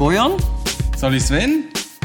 Bojan, 0.00 0.32
Salut 0.96 1.20
Sven. 1.20 1.64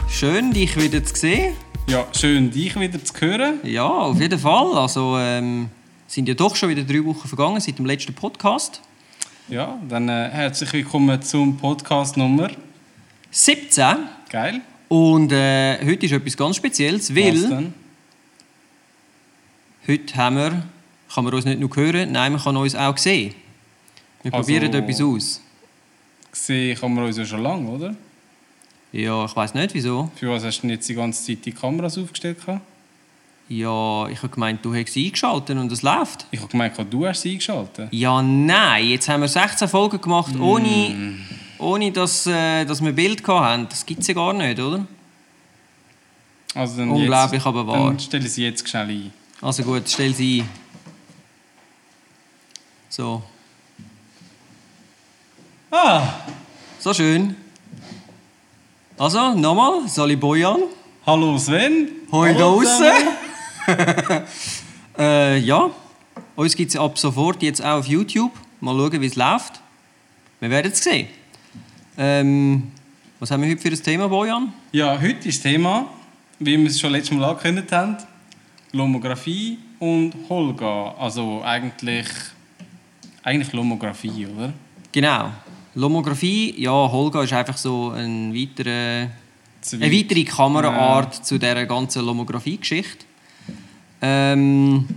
schön 0.10 0.52
dich 0.52 0.76
wieder 0.76 1.02
zu 1.02 1.16
sehen. 1.16 1.56
Ja, 1.88 2.06
schön 2.12 2.52
dich 2.52 2.78
wieder 2.78 3.02
zu 3.02 3.14
hören. 3.22 3.60
Ja, 3.64 3.88
auf 3.88 4.20
jeden 4.20 4.38
Fall. 4.38 4.78
Also 4.78 5.18
ähm, 5.18 5.70
sind 6.06 6.28
ja 6.28 6.34
doch 6.34 6.58
schon 6.58 6.68
wieder 6.68 6.84
drei 6.84 7.06
Wochen 7.06 7.26
vergangen 7.26 7.62
seit 7.62 7.78
dem 7.80 7.86
letzten 7.86 8.14
Podcast. 8.14 8.82
Ja, 9.48 9.80
dann 9.88 10.10
äh, 10.10 10.28
herzlich 10.30 10.74
willkommen 10.74 11.22
zum 11.22 11.56
Podcast 11.56 12.18
Nummer. 12.18 12.50
17. 13.32 13.86
Geil. 14.30 14.60
Und 14.90 15.32
äh, 15.32 15.78
heute 15.86 16.06
ist 16.06 16.12
etwas 16.12 16.36
ganz 16.36 16.58
Spezielles, 16.58 17.16
Was 17.16 17.24
weil 17.24 17.48
denn? 17.50 17.74
heute 19.88 20.16
haben 20.18 20.36
wir, 20.36 20.64
kann 21.14 21.24
man 21.24 21.34
uns 21.34 21.46
nicht 21.46 21.62
nur 21.62 21.74
hören, 21.74 22.12
nein, 22.12 22.34
man 22.34 22.42
kann 22.42 22.58
uns 22.58 22.76
auch 22.76 22.98
sehen. 22.98 23.34
Wir 24.22 24.34
Also- 24.34 24.44
probieren 24.52 24.74
etwas 24.74 25.00
aus. 25.02 25.42
Gesehen 26.36 26.78
kann 26.78 26.94
man 26.94 27.06
uns 27.06 27.18
ja 27.18 27.26
schon 27.26 27.42
lange, 27.42 27.70
oder? 27.70 27.96
Ja, 28.92 29.24
ich 29.24 29.34
weiß 29.34 29.54
nicht 29.54 29.74
wieso. 29.74 30.12
Für 30.16 30.32
was 30.32 30.44
hast 30.44 30.58
du 30.58 30.62
denn 30.64 30.72
jetzt 30.72 30.88
die 30.90 30.94
ganze 30.94 31.26
Zeit 31.26 31.46
die 31.46 31.54
Kameras 31.54 31.98
aufgestellt? 31.98 32.46
gehabt? 32.46 32.62
Ja, 33.48 34.08
ich 34.10 34.18
habe 34.18 34.30
gemeint, 34.30 34.66
du 34.66 34.74
hättest 34.74 34.96
sie 34.96 35.06
eingeschaltet 35.06 35.58
und 35.58 35.72
es 35.72 35.82
läuft. 35.82 36.26
Ich 36.32 36.40
habe 36.40 36.52
gemeint, 36.52 36.76
du 36.90 37.08
hast 37.08 37.22
sie 37.22 37.32
eingeschaltet. 37.32 37.88
Ja, 37.92 38.22
nein, 38.22 38.86
jetzt 38.88 39.08
haben 39.08 39.22
wir 39.22 39.30
16 39.30 39.70
Folgen 39.70 40.02
gemacht, 40.02 40.36
ohne, 40.38 41.16
ohne 41.58 41.92
dass, 41.92 42.28
äh, 42.28 42.66
dass 42.66 42.82
wir 42.82 42.90
ein 42.90 42.96
Bild 42.96 43.26
hatten. 43.26 43.68
Das 43.70 43.86
gibt 43.86 44.02
es 44.02 44.08
ja 44.08 44.14
gar 44.14 44.34
nicht, 44.34 44.60
oder? 44.60 44.86
Also 46.54 46.78
dann 46.78 46.90
Unglaublich, 46.90 47.40
jetzt, 47.40 47.48
aber 47.48 47.66
wahr. 47.66 47.88
Dann 47.88 48.00
stelle 48.00 48.28
sie 48.28 48.44
jetzt 48.44 48.68
schnell 48.68 48.90
ein. 48.90 49.14
Also 49.42 49.64
gut, 49.64 49.84
stell 49.88 50.14
sie 50.14 50.42
ein. 50.42 50.50
So. 52.90 53.24
Ah! 55.78 56.22
So 56.80 56.94
schön. 56.94 57.36
Also, 58.98 59.34
nochmal, 59.34 59.90
Sali 59.90 60.16
Bojan. 60.16 60.62
Hallo 61.06 61.38
Sven. 61.38 61.90
Hoi 62.14 62.34
draussen. 62.34 62.94
äh, 64.98 65.38
ja, 65.40 65.70
uns 66.38 66.56
gibt 66.56 66.70
es 66.70 66.80
ab 66.80 66.98
sofort 66.98 67.44
jetzt 67.44 67.62
auch 67.62 67.80
auf 67.80 67.88
YouTube. 67.88 68.32
Mal 68.62 68.74
schauen, 68.74 69.02
wie 69.02 69.06
es 69.06 69.18
läuft. 69.18 69.60
Wir 70.40 70.50
werden 70.50 70.72
es 70.72 70.82
sehen. 70.82 71.10
Ähm, 71.98 72.72
was 73.20 73.30
haben 73.32 73.44
wir 73.44 73.50
heute 73.50 73.62
für 73.62 73.68
ein 73.68 73.84
Thema, 73.84 74.08
Bojan? 74.08 74.54
Ja, 74.72 74.94
heute 74.94 75.28
ist 75.28 75.44
das 75.44 75.52
Thema, 75.52 75.88
wie 76.40 76.58
wir 76.58 76.68
es 76.68 76.80
schon 76.80 76.94
letztes 76.94 77.18
Mal 77.18 77.26
angekündigt 77.26 77.74
haben, 77.74 77.98
Lomographie 78.72 79.60
und 79.80 80.14
Holga. 80.30 80.96
Also 80.98 81.42
eigentlich, 81.44 82.08
eigentlich 83.24 83.52
Lomographie, 83.52 84.26
oder? 84.26 84.54
Genau. 84.94 85.32
Lomographie, 85.76 86.56
ja, 86.58 86.72
Holga 86.72 87.24
ist 87.24 87.34
einfach 87.34 87.58
so 87.58 87.92
ein 87.92 88.34
weiterer, 88.34 89.10
eine 89.72 89.82
weit. 89.82 89.92
weitere 89.92 90.24
Kameraart 90.24 91.26
zu 91.26 91.38
dieser 91.38 91.66
ganzen 91.66 92.06
Lomographie-Geschichte. 92.06 93.06
Ähm, 94.02 94.88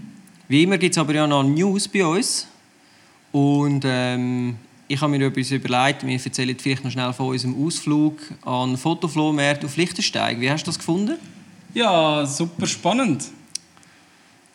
wie 0.49 0.63
immer 0.63 0.79
gibt 0.79 0.95
es 0.95 0.99
aber 0.99 1.15
ja 1.15 1.27
noch 1.27 1.43
News 1.43 1.89
bei 1.89 2.05
uns. 2.07 2.47
Und 3.33 3.85
ähm, 3.85 4.57
ich 4.87 5.01
habe 5.01 5.17
mir 5.19 5.27
etwas 5.27 5.51
überlegt. 5.51 6.07
Wir 6.07 6.15
erzählen 6.15 6.57
vielleicht 6.59 6.85
noch 6.85 6.91
schnell 6.91 7.13
von 7.13 7.29
unserem 7.29 7.67
Ausflug 7.67 8.19
an 8.45 8.71
den 8.71 8.79
Fotoflohmarkt 8.79 9.65
auf 9.65 9.77
Lichtensteig. 9.77 10.41
Wie 10.41 10.51
hast 10.51 10.63
du 10.63 10.71
das 10.71 10.79
gefunden? 10.79 11.17
Ja, 11.75 12.25
super 12.25 12.67
spannend. 12.67 13.25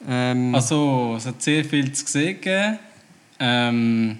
Ähm, 0.07 0.55
Also, 0.55 1.15
es 1.17 1.25
hat 1.25 1.41
sehr 1.41 1.63
viel 1.63 1.91
zu 1.91 2.05
sehen 2.07 2.41
gegeben. 2.41 2.79
Ähm, 3.39 4.19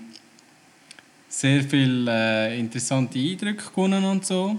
sehr 1.36 1.64
viele 1.64 2.11
äh, 2.11 2.60
interessante 2.60 3.17
Eindrücke 3.17 3.64
gewonnen 3.70 4.04
und 4.05 4.26
so. 4.26 4.58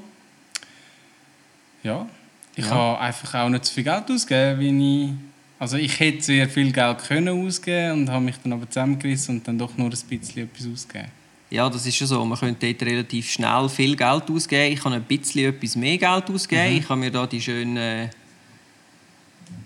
Ja, 1.84 2.08
ich 2.56 2.64
Ja. 2.64 2.70
habe 2.70 3.00
einfach 3.00 3.34
auch 3.34 3.48
nicht 3.48 3.64
so 3.64 3.72
viel 3.74 3.84
Geld 3.84 4.10
ausgegeben, 4.10 4.60
wie 4.60 5.04
ich... 5.04 5.10
Also 5.58 5.76
ich 5.76 5.98
hätte 6.00 6.20
sehr 6.20 6.48
viel 6.48 6.72
Geld 6.72 6.98
können 6.98 7.46
ausgeben 7.46 7.92
und 8.02 8.10
habe 8.10 8.24
mich 8.24 8.34
dann 8.42 8.52
aber 8.54 8.68
zusammengerissen 8.68 9.36
und 9.36 9.46
dann 9.48 9.56
doch 9.56 9.76
nur 9.78 9.86
ein 9.86 9.90
bisschen 9.90 10.42
etwas 10.42 10.66
ausgegeben. 10.66 11.08
Ja, 11.48 11.70
das 11.70 11.86
ist 11.86 11.96
schon 11.96 12.08
so. 12.08 12.24
Man 12.24 12.36
könnte 12.38 12.66
dort 12.74 12.82
relativ 12.82 13.30
schnell 13.30 13.68
viel 13.68 13.94
Geld 13.94 14.28
ausgeben. 14.28 14.72
Ich 14.72 14.84
habe 14.84 14.96
ein 14.96 15.04
bisschen 15.04 15.54
etwas 15.54 15.76
mehr 15.76 15.96
Geld 15.96 16.28
ausgegeben. 16.28 16.76
Ich 16.78 16.88
habe 16.88 16.98
mir 17.00 17.10
da 17.12 17.24
die 17.26 17.40
schöne 17.40 18.10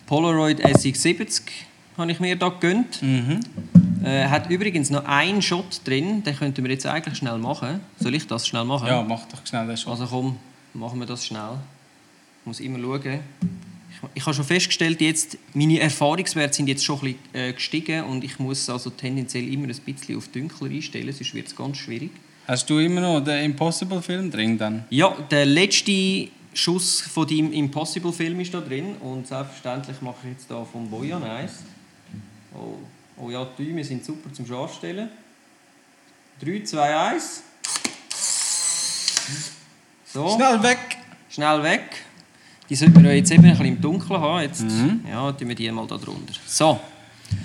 Polaroid 0.07 0.63
SX70 0.65 1.41
habe 1.97 2.13
ich 2.13 2.21
mir 2.21 2.37
da 2.37 2.49
gegönnt. 2.51 3.03
Mhm. 3.03 3.41
Äh, 4.05 4.29
hat 4.29 4.51
übrigens 4.51 4.91
noch 4.91 5.05
einen 5.05 5.43
Shot 5.43 5.81
drin. 5.85 6.23
Den 6.23 6.37
könnten 6.37 6.65
wir 6.65 6.71
jetzt 6.71 6.87
eigentlich 6.87 7.19
schnell 7.19 7.39
machen. 7.39 7.81
Soll 7.99 8.15
ich 8.15 8.27
das 8.27 8.47
schnell 8.47 8.65
machen? 8.65 8.87
Ja, 8.87 9.03
mach 9.03 9.27
doch 9.27 9.45
schnell 9.47 9.67
das 9.67 9.83
schon. 9.83 9.93
Also 9.93 10.07
komm, 10.07 10.37
machen 10.75 10.99
wir 10.99 11.07
das 11.07 11.27
schnell. 11.27 11.59
Ich 12.43 12.47
muss 12.47 12.61
immer 12.61 12.79
schauen. 12.79 13.21
Ich, 13.91 14.09
ich 14.15 14.27
habe 14.27 14.35
schon 14.35 14.45
festgestellt, 14.45 15.01
jetzt, 15.01 15.39
meine 15.55 15.81
Erfahrungswerte 15.81 16.55
sind 16.55 16.69
jetzt 16.69 16.85
schon 16.85 16.99
ein 16.99 17.15
bisschen 17.15 17.19
äh, 17.35 17.53
gestiegen 17.53 18.05
und 18.05 18.23
ich 18.23 18.39
muss 18.39 18.71
also 18.71 18.91
tendenziell 18.91 19.53
immer 19.53 19.69
ein 19.69 19.75
bisschen 19.85 20.17
auf 20.17 20.29
dunkler 20.29 20.71
einstellen, 20.71 21.13
sonst 21.13 21.35
wird 21.35 21.49
es 21.49 21.57
ganz 21.57 21.79
schwierig. 21.79 22.11
Hast 22.47 22.71
du 22.71 22.79
immer 22.79 23.01
noch 23.01 23.21
den 23.21 23.45
Impossible-Film 23.45 24.31
drin 24.31 24.57
dann? 24.57 24.85
Ja, 24.91 25.17
der 25.31 25.45
letzte 25.45 26.29
Schuss 26.55 27.01
von 27.01 27.27
deinem 27.27 27.53
Impossible-Film 27.53 28.41
ist 28.41 28.55
da 28.55 28.61
drin 28.61 28.95
und 29.01 29.27
selbstverständlich 29.27 30.01
mache 30.01 30.17
ich 30.25 30.31
jetzt 30.31 30.51
da 30.51 30.65
vom 30.65 30.89
Bojan 30.89 31.23
eins. 31.23 31.65
Oh, 32.55 32.79
oh 33.21 33.31
ja, 33.31 33.47
die 33.59 33.67
Däume 33.67 33.85
sind 33.85 34.05
super 34.05 34.33
zum 34.33 34.47
Scharfstellen. 34.47 35.09
3, 36.41 36.63
2, 36.65 36.97
1. 36.97 37.43
So. 40.05 40.29
Schnell 40.37 40.63
weg! 40.63 40.79
Schnell 41.29 41.63
weg. 41.63 42.05
Die 42.69 42.75
sollten 42.75 43.03
wir 43.03 43.15
jetzt 43.15 43.31
eben 43.31 43.45
ein 43.45 43.51
bisschen 43.51 43.67
im 43.67 43.81
Dunkeln 43.81 44.21
haben. 44.21 44.43
Jetzt 44.43 44.65
ja, 45.09 45.33
tun 45.33 45.49
wir 45.49 45.55
die 45.55 45.71
mal 45.71 45.87
da 45.87 45.97
drunter. 45.97 46.35
So, 46.47 46.81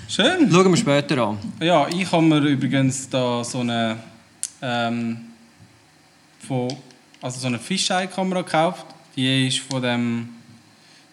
Schön! 0.08 0.50
schauen 0.50 0.70
wir 0.70 0.76
später 0.76 1.18
an. 1.26 1.38
Ja, 1.60 1.88
ich 1.88 2.10
habe 2.10 2.22
mir 2.22 2.38
übrigens 2.38 3.08
da 3.08 3.42
so 3.42 3.60
eine 3.60 3.98
ähm, 4.62 5.18
von, 6.46 6.68
also 7.20 7.40
so 7.40 7.46
eine 7.46 7.58
Fisheye-Kamera 7.58 8.42
gekauft. 8.42 8.86
Die 9.16 9.48
ist 9.48 9.60
von 9.60 9.82
dem, 9.82 10.28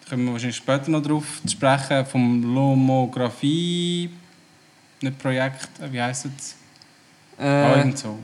da 0.02 0.10
kommen 0.10 0.26
wir 0.26 0.32
wahrscheinlich 0.32 0.56
später 0.56 0.90
noch 0.90 1.02
drauf 1.02 1.40
zu 1.44 1.52
sprechen, 1.52 2.06
vom 2.06 2.54
Lomographie, 2.54 4.10
nicht 5.02 5.18
Projekt, 5.18 5.68
wie 5.90 6.00
heisst 6.00 6.26
es? 6.26 6.54
Äh, 7.40 7.78
irgend 7.78 7.98
so. 7.98 8.18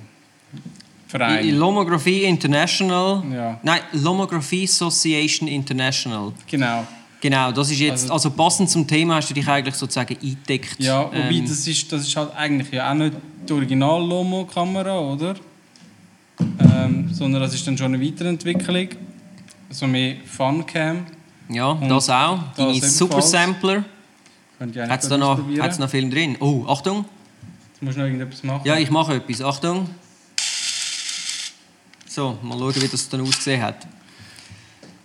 Verein. 1.06 1.56
Lomographie 1.56 2.24
International. 2.24 3.22
Ja. 3.32 3.58
Nein, 3.62 3.80
Lomographie 3.92 4.64
Association 4.64 5.48
International. 5.48 6.32
Genau. 6.50 6.86
Genau, 7.20 7.50
das 7.50 7.70
ist 7.70 7.80
jetzt, 7.80 8.02
Also- 8.04 8.12
also 8.12 8.30
passend 8.30 8.70
zum 8.70 8.86
Thema 8.86 9.16
hast 9.16 9.30
du 9.30 9.34
dich 9.34 9.48
eigentlich 9.48 9.74
sozusagen 9.74 10.14
eingedeckt. 10.22 10.76
Ja, 10.78 11.04
wobei 11.06 11.18
Ähm, 11.30 11.46
das, 11.48 11.66
ist, 11.66 11.90
das 11.90 12.02
ist 12.02 12.14
halt 12.16 12.34
eigentlich 12.36 12.70
ja 12.70 12.90
auch 12.90 12.94
nicht 12.94 13.14
die 13.48 13.52
Original-Lomo-Kamera, 13.52 14.98
oder? 15.00 15.34
Ähm, 16.40 17.08
sondern 17.12 17.42
das 17.42 17.54
ist 17.54 17.66
dann 17.66 17.76
schon 17.76 17.92
eine 17.94 18.00
Weiterentwicklung. 18.04 18.88
So 19.70 19.86
mehr 19.86 20.16
Funcam. 20.24 21.06
ja, 21.48 21.66
und 21.70 21.88
das 21.88 22.08
auch. 22.08 22.38
Deine. 22.56 22.74
Super 22.80 23.20
Sampler. 23.20 23.84
Hat 24.60 25.02
es 25.02 25.08
da 25.08 25.16
noch, 25.16 25.40
hat's 25.60 25.78
noch 25.78 25.88
Film 25.88 26.10
drin? 26.10 26.36
Oh, 26.40 26.64
Achtung. 26.66 27.04
Jetzt 27.72 27.82
musst 27.82 27.96
du 27.96 28.00
noch 28.00 28.06
irgendetwas 28.08 28.42
machen. 28.42 28.62
Ja, 28.66 28.76
ich 28.76 28.90
mache 28.90 29.14
etwas. 29.14 29.40
Achtung. 29.40 29.88
So, 32.06 32.36
mal 32.42 32.58
schauen, 32.58 32.74
wie 32.82 32.88
das 32.88 33.08
dann 33.08 33.20
ausgesehen 33.20 33.62
hat. 33.62 33.86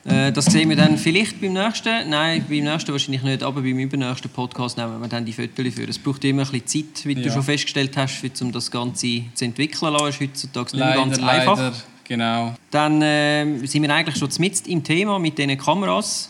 Äh, 0.06 0.32
das 0.32 0.46
sehen 0.46 0.68
wir 0.70 0.76
dann 0.76 0.98
vielleicht 0.98 1.40
beim 1.40 1.54
nächsten. 1.54 2.10
Nein, 2.10 2.44
beim 2.50 2.64
nächsten 2.64 2.92
wahrscheinlich 2.92 3.24
nicht, 3.24 3.44
aber 3.44 3.62
beim 3.62 3.78
übernächsten 3.78 4.30
Podcast 4.32 4.78
nehmen 4.78 5.00
wir 5.00 5.08
dann 5.08 5.24
die 5.24 5.32
Fotos 5.32 5.74
für. 5.74 5.88
Es 5.88 6.00
braucht 6.00 6.24
immer 6.26 6.44
ein 6.44 6.52
bisschen 6.62 6.88
Zeit, 6.94 7.06
wie 7.06 7.16
du 7.16 7.22
Ja. 7.22 7.32
schon 7.32 7.44
festgestellt 7.44 7.96
hast, 7.96 8.42
um 8.42 8.52
das 8.52 8.70
Ganze 8.72 9.24
zu 9.34 9.46
entwickeln. 9.46 9.94
lassen. 9.94 10.08
ist 10.10 10.20
heutzutage 10.20 10.76
nicht 10.76 10.86
mehr 10.86 10.96
leider, 10.96 11.02
ganz 11.06 11.20
einfach. 11.20 11.58
leider. 11.58 11.74
Genau. 12.06 12.54
Dann 12.72 13.02
äh, 13.02 13.66
sind 13.66 13.82
wir 13.84 13.94
eigentlich 13.94 14.18
schon 14.18 14.30
mitten 14.40 14.70
im 14.70 14.84
Thema 14.84 15.20
mit 15.20 15.38
diesen 15.38 15.58
Kameras. 15.58 16.30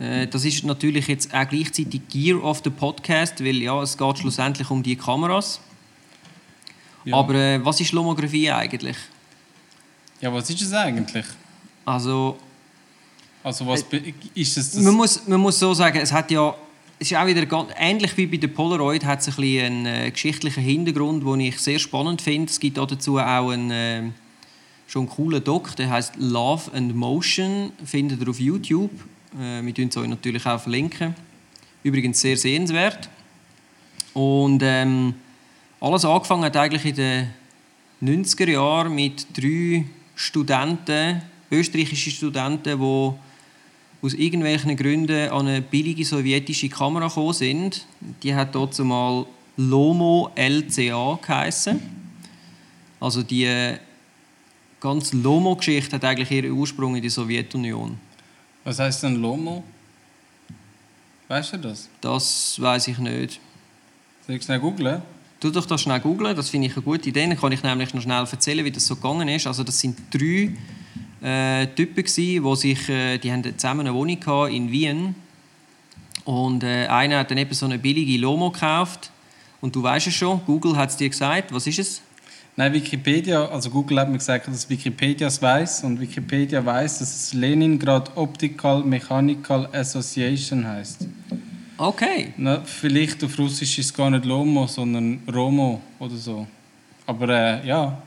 Äh, 0.00 0.26
das 0.26 0.44
ist 0.44 0.64
natürlich 0.64 1.06
jetzt 1.08 1.32
auch 1.34 1.48
gleichzeitig 1.48 2.00
Gear 2.08 2.42
of 2.42 2.62
the 2.64 2.70
Podcast, 2.70 3.40
weil 3.44 3.56
ja, 3.56 3.80
es 3.82 3.96
geht 3.96 4.18
schlussendlich 4.18 4.70
um 4.70 4.82
die 4.82 4.96
Kameras. 4.96 5.60
Ja. 7.04 7.16
Aber 7.16 7.34
äh, 7.34 7.64
was 7.64 7.80
ist 7.80 7.92
Lomographie 7.92 8.50
eigentlich? 8.50 8.96
ja, 10.20 10.32
was 10.32 10.50
ist 10.50 10.60
es 10.60 10.72
eigentlich? 10.72 11.24
Also, 11.86 12.36
Also 13.42 13.66
was 13.66 13.82
be- 13.82 14.12
ist 14.34 14.56
es 14.58 14.72
das? 14.72 14.82
man 14.82 14.94
muss, 14.94 15.26
man 15.26 15.40
muss 15.40 15.58
so 15.58 15.72
sagen, 15.72 15.98
es 15.98 16.12
hat 16.12 16.30
ja, 16.30 16.54
es 16.98 17.10
ist 17.10 17.16
auch 17.16 17.26
wieder 17.26 17.46
ganz, 17.46 17.70
ähnlich 17.78 18.14
wie 18.18 18.26
bei 18.26 18.36
der 18.36 18.48
Polaroid, 18.48 19.02
hat 19.06 19.20
es 19.20 19.28
ein 19.28 19.34
bisschen 19.36 19.64
einen 19.64 19.86
äh, 19.86 20.10
geschichtlichen 20.10 20.62
Hintergrund, 20.62 21.24
den 21.24 21.40
ich 21.40 21.58
sehr 21.58 21.78
spannend 21.78 22.20
finde. 22.20 22.50
Es 22.50 22.60
gibt 22.60 22.78
auch 22.78 22.86
dazu 22.86 23.18
auch 23.18 23.50
einen 23.50 23.70
äh, 23.70 24.02
schon 24.86 25.08
coolen 25.08 25.42
Doc, 25.42 25.74
der 25.76 25.88
heißt 25.88 26.14
Love 26.18 26.70
and 26.74 26.94
Motion, 26.94 27.72
findet 27.82 28.20
ihr 28.20 28.28
auf 28.28 28.38
YouTube. 28.40 28.90
Äh, 29.38 29.62
wir 29.64 29.72
verlinken 29.72 29.88
es 29.88 29.96
euch 29.96 30.08
natürlich 30.08 30.44
auch 30.46 30.60
verlinken. 30.60 31.14
Übrigens 31.82 32.20
sehr 32.20 32.36
sehenswert. 32.36 33.08
Und 34.12 34.62
ähm, 34.62 35.14
alles 35.80 36.04
angefangen 36.04 36.44
hat 36.44 36.56
eigentlich 36.56 36.84
in 36.84 36.94
den 36.94 37.30
90er 38.02 38.50
Jahren 38.50 38.94
mit 38.94 39.26
drei 39.36 39.84
Studenten, 40.14 41.22
österreichische 41.50 42.10
Studenten, 42.10 42.78
die 42.78 43.12
aus 44.02 44.14
irgendwelchen 44.14 44.76
Gründen 44.76 45.30
an 45.30 45.46
eine 45.46 45.62
billige 45.62 46.04
sowjetische 46.04 46.68
Kamera 46.68 47.08
gekommen 47.08 47.32
sind. 47.32 47.86
Die 48.22 48.34
hat 48.34 48.54
dort 48.54 48.78
mal 48.80 49.26
Lomo 49.56 50.30
LCA 50.34 51.18
geheißen. 51.20 51.80
Also 52.98 53.22
die 53.22 53.44
äh, 53.44 53.78
ganze 54.80 55.16
Lomo-Geschichte 55.16 55.96
hat 55.96 56.04
eigentlich 56.04 56.30
ihren 56.30 56.52
Ursprung 56.52 56.96
in 56.96 57.02
der 57.02 57.10
Sowjetunion. 57.10 57.98
Was 58.70 58.78
heißt 58.78 59.02
denn 59.02 59.16
Lomo? 59.16 59.64
Weißt 61.26 61.54
du 61.54 61.56
das? 61.56 61.88
Das 62.00 62.54
weiß 62.60 62.86
ich 62.86 62.98
nicht. 62.98 63.40
Soll 64.24 64.36
ich 64.36 64.44
schnell 64.44 64.60
googeln? 64.60 65.02
Tu 65.40 65.50
doch 65.50 65.66
das 65.66 65.82
schnell 65.82 65.98
googeln, 65.98 66.36
das 66.36 66.50
finde 66.50 66.68
ich 66.68 66.74
eine 66.74 66.82
gute 66.82 67.08
Idee. 67.08 67.26
Dann 67.26 67.36
kann 67.36 67.50
ich 67.50 67.64
nämlich 67.64 67.92
noch 67.92 68.00
schnell 68.00 68.24
erzählen, 68.24 68.64
wie 68.64 68.70
das 68.70 68.86
so 68.86 68.94
gegangen 68.94 69.26
ist. 69.26 69.48
Also 69.48 69.64
das 69.64 69.80
sind 69.80 69.98
drei 70.12 70.52
äh, 71.20 71.66
Typen 71.74 72.04
gewesen, 72.04 72.44
die 72.44 72.56
sich, 72.56 72.88
äh, 72.88 73.18
die 73.18 73.32
haben 73.32 73.42
zusammen 73.58 73.80
eine 73.80 73.92
Wohnung 73.92 74.20
gehabt 74.20 74.52
in 74.52 74.70
Wien 74.70 75.16
und 76.24 76.62
äh, 76.62 76.86
einer 76.86 77.18
hat 77.18 77.32
dann 77.32 77.38
eben 77.38 77.52
so 77.52 77.66
eine 77.66 77.76
billige 77.76 78.18
Lomo 78.18 78.52
gekauft 78.52 79.10
und 79.60 79.74
du 79.74 79.82
weißt 79.82 80.06
es 80.06 80.14
schon, 80.14 80.40
Google 80.46 80.76
hat 80.76 80.90
es 80.90 80.96
dir 80.96 81.08
gesagt. 81.08 81.52
Was 81.52 81.66
ist 81.66 81.80
es? 81.80 82.02
Nein, 82.60 82.74
Wikipedia, 82.74 83.46
also 83.46 83.70
Google 83.70 84.00
hat 84.00 84.10
mir 84.10 84.18
gesagt, 84.18 84.46
dass 84.46 84.68
Wikipedia 84.68 85.28
es 85.28 85.40
weiß 85.40 85.82
und 85.84 85.98
Wikipedia 85.98 86.62
weiß, 86.62 86.98
dass 86.98 87.08
es 87.16 87.32
Leningrad 87.32 88.14
Optical 88.18 88.82
Mechanical 88.84 89.66
Association 89.72 90.66
heißt. 90.68 91.08
Okay. 91.78 92.34
Na, 92.36 92.60
vielleicht 92.62 93.24
auf 93.24 93.38
Russisch 93.38 93.78
ist 93.78 93.86
es 93.86 93.94
gar 93.94 94.10
nicht 94.10 94.26
Lomo, 94.26 94.66
sondern 94.66 95.22
Romo 95.32 95.80
oder 95.98 96.16
so. 96.16 96.46
Aber 97.06 97.30
äh, 97.30 97.66
ja, 97.66 98.02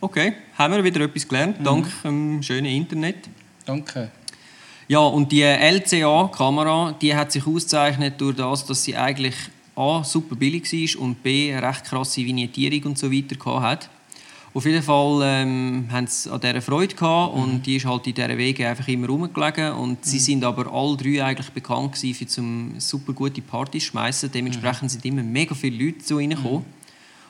Okay, 0.00 0.34
haben 0.56 0.74
wir 0.74 0.84
wieder 0.84 1.00
etwas 1.00 1.26
gelernt, 1.26 1.56
dank 1.64 1.88
dem 2.04 2.40
schönen 2.44 2.66
Internet. 2.66 3.28
danke. 3.64 4.12
Ja, 4.86 5.00
und 5.00 5.32
die 5.32 5.42
LCA-Kamera, 5.42 6.94
die 7.02 7.12
hat 7.12 7.32
sich 7.32 7.44
ausgezeichnet 7.44 8.20
durch 8.20 8.36
das, 8.36 8.64
dass 8.66 8.84
sie 8.84 8.96
eigentlich 8.96 9.34
A, 9.74 10.04
super 10.04 10.36
billig 10.36 10.72
war 10.72 11.02
und 11.02 11.24
B, 11.24 11.52
eine 11.52 11.66
recht 11.66 11.86
krasse 11.86 12.24
Vignettierung 12.24 12.92
und 12.92 12.98
so 12.98 13.10
weiter 13.10 13.60
hat. 13.60 13.90
Auf 14.56 14.64
jeden 14.64 14.82
Fall 14.82 15.20
ähm, 15.22 15.86
haben 15.92 16.06
sie 16.06 16.32
an 16.32 16.40
dieser 16.40 16.62
Freude 16.62 16.94
gehabt 16.94 17.34
und 17.34 17.66
die 17.66 17.76
ist 17.76 17.84
halt 17.84 18.06
in 18.06 18.14
dieser 18.14 18.38
Wege 18.38 18.66
einfach 18.66 18.88
immer 18.88 19.06
rumgelegen 19.06 19.72
und 19.72 20.02
sie 20.02 20.18
sind 20.18 20.42
aber 20.44 20.72
alle 20.72 20.96
drei 20.96 21.22
eigentlich 21.22 21.50
bekannt 21.50 21.92
gewesen 21.92 22.14
für 22.14 22.26
zum 22.26 22.80
super 22.80 23.12
gute 23.12 23.42
Partys 23.42 23.84
schmeißen. 23.84 24.32
Dementsprechend 24.32 24.90
sind 24.90 25.04
immer 25.04 25.22
mega 25.22 25.54
viele 25.54 25.84
Leute 25.84 25.98
zu 25.98 26.18
ihnen 26.20 26.42
gekommen. 26.42 26.64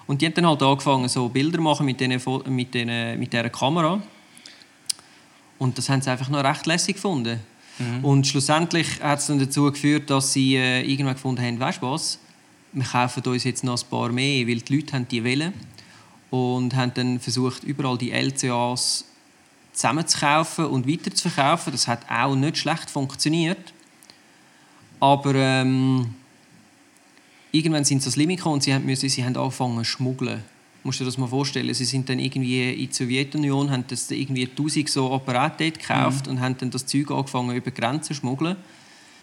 Und 0.06 0.22
die 0.22 0.26
haben 0.26 0.34
dann 0.34 0.46
halt 0.46 0.62
angefangen, 0.62 1.08
so 1.08 1.28
Bilder 1.28 1.56
zu 1.56 1.62
machen 1.64 1.84
mit, 1.86 1.98
diesen, 1.98 2.20
Fo- 2.20 2.48
mit, 2.48 2.72
diesen, 2.72 3.18
mit 3.18 3.32
dieser 3.32 3.50
Kamera. 3.50 4.00
Und 5.58 5.76
das 5.76 5.88
haben 5.88 6.02
sie 6.02 6.10
einfach 6.12 6.28
noch 6.28 6.44
recht 6.44 6.64
lässig 6.66 6.94
gefunden. 6.94 7.40
Und 8.02 8.24
schlussendlich 8.28 9.02
hat 9.02 9.18
es 9.18 9.26
dann 9.26 9.40
dazu 9.40 9.64
geführt, 9.72 10.10
dass 10.10 10.32
sie 10.32 10.54
äh, 10.54 10.88
irgendwann 10.88 11.14
gefunden 11.14 11.42
haben, 11.44 11.58
weißt 11.58 11.82
du 11.82 11.90
was, 11.90 12.20
wir 12.72 12.84
kaufen 12.84 13.24
uns 13.24 13.42
jetzt 13.42 13.64
noch 13.64 13.82
ein 13.82 13.88
paar 13.90 14.12
mehr, 14.12 14.46
weil 14.46 14.60
die 14.60 14.76
Leute 14.76 14.92
haben 14.92 15.08
die 15.08 15.24
wollen. 15.24 15.52
Und 16.30 16.74
haben 16.74 16.92
dann 16.94 17.20
versucht, 17.20 17.64
überall 17.64 17.96
die 17.96 18.10
LCAs 18.10 19.04
zusammenzukaufen 19.72 20.66
und 20.66 20.88
weiterzuverkaufen. 20.88 21.72
Das 21.72 21.86
hat 21.86 22.10
auch 22.10 22.34
nicht 22.34 22.58
schlecht 22.58 22.90
funktioniert. 22.90 23.72
Aber 24.98 25.34
ähm, 25.34 26.14
irgendwann 27.52 27.84
sind 27.84 28.02
sie 28.02 28.06
ans 28.06 28.16
Limit 28.16 28.38
gekommen 28.38 28.54
und 28.54 28.62
sie 28.62 28.74
haben, 28.74 28.86
müssen, 28.86 29.08
sie 29.08 29.24
haben 29.24 29.36
angefangen 29.36 29.78
zu 29.78 29.84
schmuggeln. 29.84 30.42
Musst 30.82 31.00
du 31.00 31.04
dir 31.04 31.10
das 31.10 31.18
mal 31.18 31.26
vorstellen? 31.26 31.72
Sie 31.74 31.84
sind 31.84 32.08
dann 32.08 32.18
irgendwie 32.18 32.72
in 32.72 32.88
die 32.88 32.94
Sowjetunion, 32.94 33.70
haben 33.70 33.84
das 33.88 34.10
irgendwie 34.10 34.46
1000 34.48 34.88
so 34.88 35.12
Apparate 35.12 35.64
dort 35.64 35.80
gekauft 35.80 36.28
und 36.28 36.40
haben 36.40 36.56
dann 36.58 36.70
das 36.70 36.86
Zeug 36.86 37.10
angefangen 37.10 37.56
über 37.56 37.70
Grenzen 37.70 38.04
zu 38.04 38.14
schmuggeln. 38.14 38.56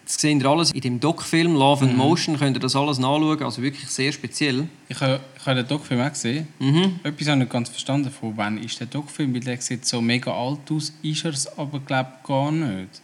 Das 0.04 0.16
sehen 0.20 0.38
ihr 0.40 0.46
alles 0.46 0.70
in 0.72 0.80
dem 0.82 1.00
Doc-Film 1.00 1.54
Love 1.54 1.86
and 1.86 1.96
Motion, 1.96 2.38
könnt 2.38 2.56
ihr 2.56 2.60
das 2.60 2.76
alles 2.76 2.98
nachschauen, 2.98 3.42
also 3.42 3.62
wirklich 3.62 3.88
sehr 3.88 4.12
speziell. 4.12 4.68
Ich 4.88 5.00
habe 5.00 5.20
ich 5.38 5.46
habe 5.46 5.62
den 5.62 5.68
Doc-Film 5.68 6.00
auch 6.02 6.10
gesehen. 6.10 6.46
Mhm. 6.58 7.00
Etwas 7.02 7.28
habe 7.28 7.36
ich 7.38 7.44
nicht 7.44 7.50
ganz 7.50 7.68
verstanden, 7.70 8.10
von 8.10 8.36
wann 8.36 8.58
ist 8.62 8.78
der 8.78 8.86
Doc-Film, 8.86 9.32
weil 9.32 9.40
der 9.40 9.60
sieht 9.60 9.86
so 9.86 10.00
mega 10.02 10.30
alt 10.32 10.70
aus, 10.70 10.92
ist 11.02 11.24
er 11.24 11.30
es 11.32 11.58
aber 11.58 11.80
glaube 11.80 12.10
gar 12.22 12.52
nicht. 12.52 13.00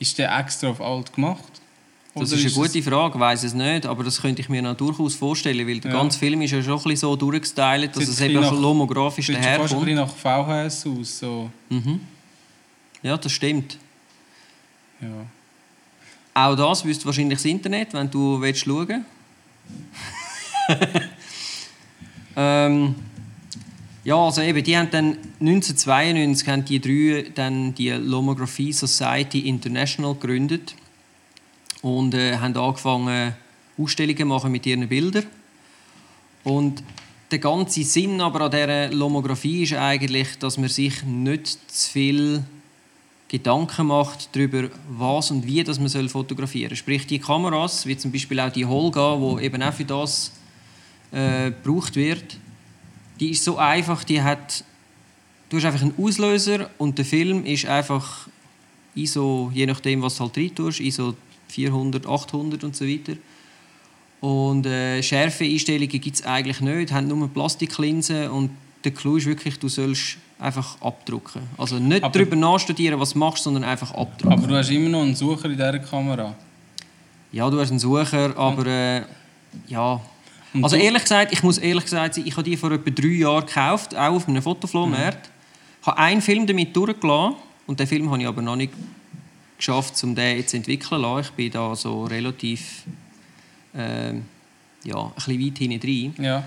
Ist 0.00 0.18
der 0.18 0.36
extra 0.38 0.68
auf 0.70 0.80
alt 0.80 1.12
gemacht? 1.12 1.44
Das 2.14 2.32
Oder 2.32 2.40
ist 2.42 2.56
eine 2.56 2.66
gute 2.66 2.82
Frage, 2.82 3.14
ich 3.14 3.20
weiß 3.20 3.44
es 3.44 3.54
nicht, 3.54 3.86
aber 3.86 4.02
das 4.02 4.20
könnte 4.20 4.42
ich 4.42 4.48
mir 4.48 4.62
noch 4.62 4.76
durchaus 4.76 5.14
vorstellen, 5.14 5.68
weil 5.68 5.78
der 5.78 5.92
Ja. 5.92 5.98
ganze 5.98 6.18
Film 6.18 6.42
ist 6.42 6.50
ja 6.50 6.60
schon 6.60 6.72
ein 6.72 6.76
bisschen 6.82 6.96
so 6.96 7.14
durchgestylt, 7.14 7.94
dass 7.94 8.04
Sieht 8.06 8.14
es 8.14 8.20
ein 8.22 8.30
eben 8.32 8.40
nach- 8.40 8.50
lomografisch 8.52 9.26
Sieht 9.26 9.36
schon 9.36 9.44
fast 9.44 9.74
ein 9.74 9.80
daherkommt. 9.80 9.84
bisschen 9.84 9.96
nach 9.96 10.66
VHS 10.68 10.86
aus. 10.86 11.18
So. 11.20 11.50
Mhm. 11.68 12.00
Ja, 13.02 13.16
das 13.16 13.30
stimmt. 13.30 13.78
Ja. 15.00 15.08
Auch 16.34 16.56
das 16.56 16.84
wüsste 16.84 17.06
wahrscheinlich 17.06 17.38
das 17.38 17.44
Internet, 17.44 17.92
wenn 17.92 18.10
du 18.10 18.40
willst 18.40 18.64
schauen 18.64 19.04
ähm, 22.36 22.94
Ja, 24.02 24.16
also 24.16 24.40
eben, 24.40 24.64
die 24.64 24.78
haben 24.78 24.90
dann 24.90 25.18
1992 25.40 26.48
haben 26.48 26.64
die 26.64 26.80
drei 26.80 27.26
dann 27.34 27.74
die 27.74 27.90
Lomographie 27.90 28.72
Society 28.72 29.40
International 29.40 30.14
gegründet 30.14 30.74
und 31.82 32.14
äh, 32.14 32.38
haben 32.38 32.56
angefangen 32.56 33.34
Ausstellungen 33.76 34.18
zu 34.18 34.24
machen 34.24 34.52
mit 34.52 34.64
ihren 34.64 34.88
Bildern. 34.88 35.26
Und 36.44 36.82
der 37.30 37.40
ganze 37.40 37.84
Sinn 37.84 38.20
aber 38.20 38.40
an 38.42 38.50
dieser 38.50 38.88
Lomographie 38.90 39.64
ist 39.64 39.74
eigentlich, 39.74 40.38
dass 40.38 40.56
man 40.56 40.68
sich 40.68 41.02
nicht 41.02 41.58
zu 41.70 41.90
viel 41.90 42.42
Gedanken 43.30 43.86
macht 43.86 44.34
darüber, 44.34 44.68
was 44.88 45.30
und 45.30 45.46
wie 45.46 45.62
das 45.62 45.78
man 45.78 46.08
fotografieren 46.08 46.70
soll. 46.70 46.76
Sprich, 46.76 47.06
die 47.06 47.20
Kameras, 47.20 47.86
wie 47.86 47.96
zum 47.96 48.10
Beispiel 48.10 48.40
auch 48.40 48.50
die 48.50 48.66
Holga, 48.66 49.16
die 49.16 49.44
eben 49.44 49.62
auch 49.62 49.72
für 49.72 49.84
das 49.84 50.32
äh, 51.12 51.52
gebraucht 51.52 51.94
wird, 51.94 52.38
die 53.20 53.30
ist 53.30 53.44
so 53.44 53.56
einfach, 53.56 54.02
die 54.02 54.20
hat, 54.20 54.64
du 55.48 55.58
hast 55.58 55.64
einfach 55.64 55.82
einen 55.82 55.94
Auslöser 55.96 56.70
und 56.76 56.98
der 56.98 57.04
Film 57.04 57.46
ist 57.46 57.66
einfach 57.66 58.26
ISO, 58.96 59.52
je 59.54 59.66
nachdem 59.66 60.02
was 60.02 60.16
du 60.16 60.24
halt 60.24 60.36
rein 60.36 60.52
tust, 60.52 60.80
ISO 60.80 61.14
400, 61.46 62.06
800 62.06 62.64
und 62.64 62.74
so 62.74 62.84
weiter. 62.84 63.12
Und 64.20 64.66
äh, 64.66 65.00
Schärfeeinstellungen 65.04 66.00
gibt 66.00 66.16
es 66.16 66.24
eigentlich 66.24 66.60
nicht, 66.60 66.92
haben 66.92 67.06
nur 67.06 67.28
Plastiklinsen 67.28 68.28
und 68.28 68.50
der 68.82 68.90
Clou 68.90 69.18
ist 69.18 69.26
wirklich, 69.26 69.56
du 69.60 69.68
sollst 69.68 70.16
einfach 70.40 70.80
abdrucken. 70.80 71.42
Also 71.58 71.78
nicht 71.78 72.02
Aber- 72.02 72.12
darüber 72.12 72.36
nachstudieren, 72.36 72.98
was 72.98 73.12
du 73.12 73.18
machst, 73.18 73.44
sondern 73.44 73.64
einfach 73.64 73.92
abdrucken. 73.92 74.32
Aber 74.38 74.46
du 74.46 74.56
hast 74.56 74.70
immer 74.70 74.88
noch 74.88 75.02
einen 75.02 75.14
Sucher 75.14 75.46
in 75.46 75.52
dieser 75.52 75.78
Kamera. 75.78 76.34
Ja, 77.32 77.48
du 77.50 77.60
hast 77.60 77.70
einen 77.70 77.78
Sucher, 77.78 78.36
aber 78.36 78.66
äh, 78.66 79.02
ja. 79.68 80.00
Und 80.52 80.64
Also 80.64 80.76
ehrlich 80.76 81.02
gesagt, 81.02 81.32
ich 81.32 81.42
muss 81.42 81.58
ehrlich 81.58 81.84
gesagt 81.84 82.14
sein, 82.14 82.24
ich 82.26 82.32
habe 82.32 82.42
die 82.42 82.56
vor 82.56 82.72
etwa 82.72 82.90
drei 82.90 83.06
Jahren 83.08 83.46
gekauft, 83.46 83.94
auch 83.94 84.14
auf 84.14 84.26
einem 84.28 84.42
Fotoflohmarkt. 84.42 85.30
Ich 85.80 85.86
habe 85.86 85.98
einen 85.98 86.20
Film 86.20 86.46
damit 86.46 86.74
durchgelassen 86.74 87.36
und 87.66 87.78
den 87.78 87.86
Film 87.86 88.10
habe 88.10 88.20
ich 88.20 88.26
aber 88.26 88.42
noch 88.42 88.56
nicht 88.56 88.72
geschafft, 89.56 90.02
um 90.02 90.14
den 90.14 90.38
jetzt 90.38 90.50
zu 90.50 90.56
entwickeln 90.56 91.02
lassen. 91.02 91.20
Ich 91.28 91.30
bin 91.32 91.50
da 91.52 91.76
so 91.76 92.04
relativ 92.04 92.82
ähm, 93.76 94.24
ja, 94.82 94.96
ein 95.04 95.12
bisschen 95.14 95.40
weit 95.46 95.58
hinten 95.58 95.80
drin. 95.80 96.14
Ja. 96.18 96.42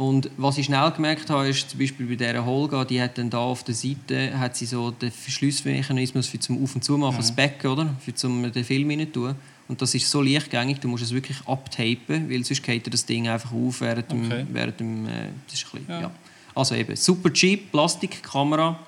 Und 0.00 0.30
was 0.38 0.56
ich 0.56 0.64
schnell 0.64 0.90
gemerkt 0.92 1.28
habe, 1.28 1.50
ist 1.50 1.68
zum 1.68 1.78
Beispiel 1.78 2.06
bei 2.06 2.14
dieser 2.14 2.42
Holga, 2.46 2.86
die 2.86 3.02
hat 3.02 3.18
dann 3.18 3.28
da 3.28 3.36
auf 3.40 3.64
der 3.64 3.74
Seite 3.74 4.38
hat 4.40 4.56
sie 4.56 4.64
so 4.64 4.90
den 4.90 5.10
Verschlussmechanismus 5.10 6.26
für 6.26 6.40
zum 6.40 6.64
Auf- 6.64 6.74
und 6.74 6.82
Zumachen, 6.82 7.18
das 7.18 7.30
Back, 7.32 7.62
oder? 7.66 7.94
Für 8.02 8.14
zum 8.14 8.50
den 8.50 8.64
Film 8.64 8.88
rein 8.88 9.12
tun. 9.12 9.34
Und 9.68 9.82
das 9.82 9.94
ist 9.94 10.10
so 10.10 10.22
leichtgängig, 10.22 10.80
du 10.80 10.88
musst 10.88 11.04
es 11.04 11.12
wirklich 11.12 11.36
abtapen, 11.46 12.30
weil 12.30 12.42
sonst 12.44 12.62
geht 12.62 12.90
das 12.90 13.04
Ding 13.04 13.28
einfach 13.28 13.52
auf 13.52 13.82
während 13.82 14.10
dem... 14.10 14.24
Okay. 14.24 14.46
Während 14.50 14.80
dem 14.80 15.04
äh, 15.04 15.10
das 15.46 15.56
ist 15.56 15.66
ein 15.66 15.80
bisschen, 15.80 15.90
Ja. 15.90 16.00
ja. 16.00 16.10
Also 16.54 16.76
eben, 16.76 16.96
super 16.96 17.30
cheap, 17.30 17.70
Plastikkamera, 17.70 18.80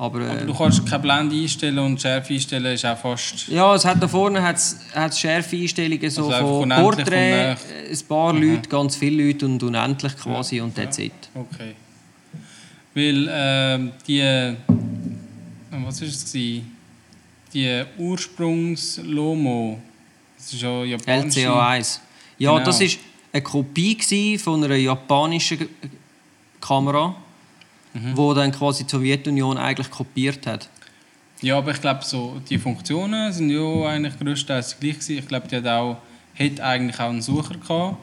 aber... 0.00 0.20
Äh, 0.42 0.46
du 0.46 0.54
kannst 0.54 0.84
keine 0.86 1.02
Blende 1.02 1.36
einstellen 1.36 1.78
und 1.78 2.00
Schärfe 2.00 2.32
einstellen 2.32 2.64
ist 2.74 2.84
auch 2.86 2.96
fast... 2.96 3.48
ja, 3.48 3.74
es 3.74 3.84
hat 3.84 4.02
da 4.02 4.08
vorne 4.08 4.42
hat's, 4.42 4.78
hat's 4.94 5.18
scharfe 5.20 5.56
Einstellungen 5.56 6.10
so 6.10 6.30
Also 6.30 6.60
von 6.60 6.68
Porträt, 6.70 7.52
äh, 7.52 7.56
ein 7.90 7.98
paar 8.08 8.32
Leute, 8.32 8.68
ganz 8.68 8.96
viele 8.96 9.26
Leute 9.26 9.44
und 9.46 9.62
unendlich 9.62 10.16
quasi 10.16 10.56
Ja. 10.56 10.64
und 10.64 10.74
that's 10.74 10.96
Ja. 10.98 11.04
it. 11.04 11.12
Okay. 11.34 11.74
Weil 12.94 13.28
ähm, 13.30 13.92
die... 14.06 14.20
äh, 14.20 14.54
Was 15.84 16.00
war 16.00 16.08
es? 16.08 16.32
Die 17.52 17.84
Ursprungs-Lomo, 17.98 19.78
das 20.36 20.52
ist 20.54 20.62
ja 20.62 20.84
japanische... 20.84 21.40
LCA1. 21.50 21.98
Ja, 22.38 22.52
Genau. 22.52 22.64
das 22.64 22.80
war 22.80 22.88
eine 23.32 23.42
Kopie 23.42 24.38
von 24.38 24.64
einer 24.64 24.76
japanischen 24.76 25.68
Kamera, 26.60 27.14
Mhm. 27.92 28.16
wo 28.16 28.32
dann 28.34 28.52
quasi 28.52 28.84
die 28.84 28.90
Sowjetunion 28.90 29.58
eigentlich 29.58 29.90
kopiert 29.90 30.46
hat. 30.46 30.68
Ja, 31.42 31.58
aber 31.58 31.72
ich 31.72 31.80
glaube, 31.80 32.04
so, 32.04 32.40
die 32.48 32.58
Funktionen 32.58 33.32
sind 33.32 33.50
ja 33.50 33.86
eigentlich 33.88 34.18
größtenteils 34.18 34.78
gleich 34.78 34.94
gewesen. 34.94 35.18
Ich 35.18 35.26
glaube, 35.26 35.48
die 35.48 35.56
hat 35.56 35.66
auch, 35.66 35.96
hat 36.38 36.60
eigentlich 36.60 37.00
auch 37.00 37.08
einen 37.08 37.22
Sucher 37.22 37.54
gehabt. 37.54 37.96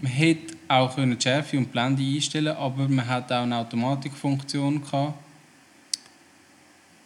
Man 0.00 0.12
hätte 0.12 0.54
auch 0.68 0.94
können 0.94 1.20
Schärfe 1.20 1.58
und 1.58 1.70
Blende 1.72 2.02
einstellen 2.02 2.56
aber 2.56 2.88
man 2.88 3.06
hat 3.06 3.30
auch 3.32 3.42
eine 3.42 3.56
Automatikfunktion 3.58 4.80
gehabt. 4.82 5.14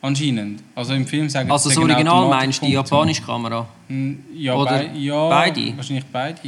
Anscheinend. 0.01 0.63
Also 0.77 0.95
im 0.95 1.07
Film 1.07 1.29
sagen 1.29 1.51
Also 1.51 1.71
das 1.71 1.79
Original 1.79 2.29
meinst 2.29 2.63
du, 2.63 2.67
die 2.67 2.73
japanische 2.73 3.23
Kamera? 3.23 3.67
Hm, 3.89 4.25
Ja, 4.33 4.55
Oder 4.55 4.71
bei, 4.71 4.91
ja 4.95 5.29
beide? 5.29 5.77
wahrscheinlich 5.77 6.05
beide. 6.13 6.41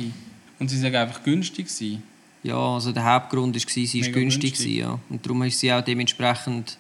Und 0.61 0.69
sie 0.69 0.79
sagen 0.79 0.95
einfach 0.95 1.23
günstig 1.25 1.69
sein. 1.69 2.03
Ja, 2.43 2.57
also 2.57 2.93
der 2.93 3.05
Hauptgrund 3.05 3.55
war, 3.55 3.61
sie 3.69 3.87
war 3.87 4.07
Mega 4.09 4.19
günstig. 4.21 4.53
günstig. 4.55 4.77
Ja. 4.77 4.99
Und 5.11 5.25
darum 5.27 5.43
ist 5.43 5.61
sie 5.61 5.73
auch 5.73 5.83
dementsprechend 5.83 6.79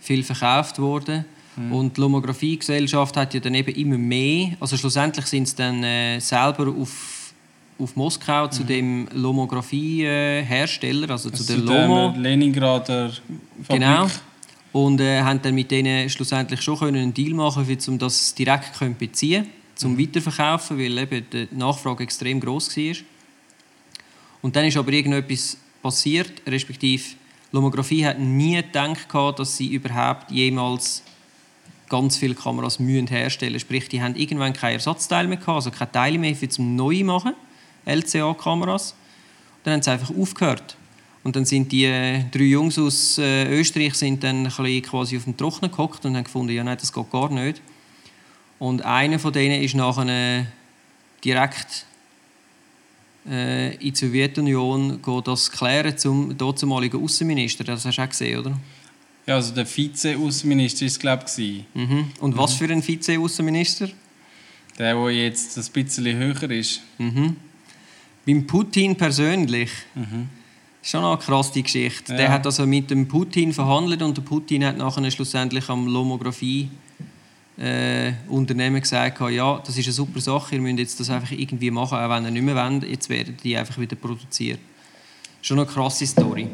viel 0.00 0.22
verkauft 0.22 0.78
worden. 0.78 1.24
Mhm. 1.56 1.72
Und 1.72 1.96
die 1.96 2.00
Lomographiegesellschaft 2.00 3.16
hat 3.16 3.34
ja 3.34 3.40
dann 3.40 3.54
eben 3.54 3.74
immer 3.74 3.98
mehr, 3.98 4.52
also 4.60 4.76
schlussendlich 4.76 5.26
sind 5.26 5.48
sie 5.48 5.56
dann 5.56 5.82
äh, 5.82 6.20
selber 6.20 6.68
auf, 6.68 7.32
auf 7.78 7.96
Moskau 7.96 8.46
zu 8.48 8.64
dem 8.64 9.08
Lomographie-Hersteller, 9.12 11.10
also 11.10 11.30
zu, 11.30 11.42
Mhm. 11.42 11.58
Also 11.58 11.66
der 11.66 11.86
Lomo. 11.88 12.10
der 12.12 12.20
Leningrader 12.22 13.10
Fabrik. 13.10 13.68
Genau. 13.68 14.06
Und 14.72 15.00
äh, 15.00 15.20
haben 15.22 15.40
dann 15.42 15.54
mit 15.54 15.70
denen 15.70 16.08
schlussendlich 16.10 16.60
schon 16.62 16.78
können 16.78 16.96
einen 17.02 17.14
Deal 17.14 17.34
machen 17.34 17.66
können, 17.66 17.78
um 17.88 17.98
das 17.98 18.34
direkt 18.34 18.78
können 18.78 18.96
beziehen 18.96 19.46
zum 19.74 19.92
Mhm. 19.94 19.98
Weiterverkaufen, 20.00 20.78
weil 20.78 20.98
eben 20.98 21.24
die 21.32 21.48
Nachfrage 21.52 22.02
extrem 22.04 22.40
groß 22.40 22.76
war. 22.76 22.94
Und 24.42 24.56
dann 24.56 24.64
ist 24.64 24.76
aber 24.76 24.92
irgendetwas 24.92 25.56
passiert, 25.82 26.32
respektive 26.46 27.02
Lomographie 27.52 28.04
hat 28.04 28.18
nie 28.18 28.56
gedacht, 28.56 29.08
dass 29.38 29.56
sie 29.56 29.68
überhaupt 29.68 30.30
jemals 30.30 31.02
ganz 31.88 32.18
viele 32.18 32.34
Kameras 32.34 32.78
müssen 32.78 33.06
herstellen 33.06 33.58
Sprich, 33.58 33.88
die 33.88 34.02
haben 34.02 34.14
irgendwann 34.14 34.52
keine 34.52 34.74
Ersatzteile 34.74 35.28
mehr 35.28 35.48
also 35.48 35.70
keine 35.70 35.90
Teile 35.90 36.18
mehr 36.18 36.34
für 36.34 36.48
zum 36.48 36.76
Neu 36.76 37.02
machen, 37.04 37.34
LCA-Kameras. 37.86 38.94
Dann 39.64 39.74
haben 39.74 39.82
sie 39.82 39.90
einfach 39.90 40.14
aufgehört. 40.14 40.76
Und 41.24 41.36
dann 41.36 41.44
sind 41.44 41.72
die 41.72 41.84
äh, 41.84 42.24
drei 42.30 42.44
Jungs 42.44 42.78
aus 42.78 43.18
äh, 43.18 43.46
Österreich 43.48 43.94
sind 43.94 44.22
dann 44.22 44.48
quasi 44.48 45.16
auf 45.16 45.24
dem 45.24 45.36
Trocknen 45.36 45.70
gehockt 45.70 46.04
und 46.04 46.16
haben 46.16 46.24
gefunden, 46.24 46.52
ja 46.52 46.62
nein, 46.62 46.78
das 46.78 46.92
geht 46.92 47.10
gar 47.10 47.30
nicht. 47.30 47.60
Und 48.58 48.82
einer 48.82 49.18
von 49.18 49.32
denen 49.32 49.62
ist 49.62 49.74
nachher 49.74 50.06
äh, 50.06 50.44
direkt 51.24 51.86
äh, 53.30 53.74
in 53.74 53.92
die 53.92 53.94
Sowjetunion 53.94 55.00
go 55.02 55.20
das 55.20 55.50
klären 55.50 55.96
zum 55.96 56.36
damaligen 56.36 57.02
Außenminister. 57.02 57.64
Das 57.64 57.84
hast 57.84 57.98
du 57.98 58.02
auch 58.02 58.08
gesehen, 58.08 58.40
oder? 58.40 58.58
Ja, 59.26 59.34
also 59.34 59.54
der 59.54 59.66
Vize-Außenminister 59.66 60.80
war 60.82 60.86
es, 60.86 60.98
glaube 60.98 61.24
ich. 61.36 61.64
Mhm. 61.74 62.10
Und 62.20 62.36
was 62.36 62.54
für 62.54 62.64
ein 62.64 62.82
Vize-Außenminister? 62.82 63.88
Der, 64.78 64.94
der 64.94 65.10
jetzt 65.10 65.58
ein 65.58 65.72
bisschen 65.72 66.16
höher 66.16 66.50
ist. 66.50 66.80
Mhm. 66.98 67.36
Beim 68.26 68.46
Putin 68.46 68.96
persönlich. 68.96 69.70
Schon 70.82 71.04
eine 71.04 71.18
krasse 71.18 71.62
Geschichte. 71.62 72.14
Der 72.14 72.26
Ja. 72.26 72.30
hat 72.30 72.46
also 72.46 72.66
mit 72.66 72.90
dem 72.90 73.06
Putin 73.08 73.52
verhandelt 73.52 74.00
und 74.02 74.16
der 74.16 74.22
Putin 74.22 74.64
hat 74.64 74.78
nachher 74.78 75.10
schlussendlich 75.10 75.68
am 75.68 75.86
Lomographie 75.86 76.68
äh, 77.58 78.12
Unternehmen 78.28 78.80
gesagt, 78.80 79.20
ja, 79.30 79.58
das 79.66 79.76
ist 79.76 79.86
eine 79.86 79.92
super 79.92 80.20
Sache, 80.20 80.54
ihr 80.54 80.60
müsst 80.60 80.78
jetzt 80.78 81.00
das 81.00 81.10
einfach 81.10 81.32
irgendwie 81.32 81.70
machen, 81.70 81.98
auch 81.98 82.08
wenn 82.10 82.24
ihr 82.24 82.30
nicht 82.30 82.42
mehr 82.42 82.54
wollt, 82.54 82.84
jetzt 82.84 83.08
werden 83.08 83.36
die 83.42 83.56
einfach 83.56 83.78
wieder 83.78 83.96
produziert. 83.96 84.60
Schon 85.42 85.58
eine 85.58 85.66
krasse 85.66 86.06
Story. 86.06 86.48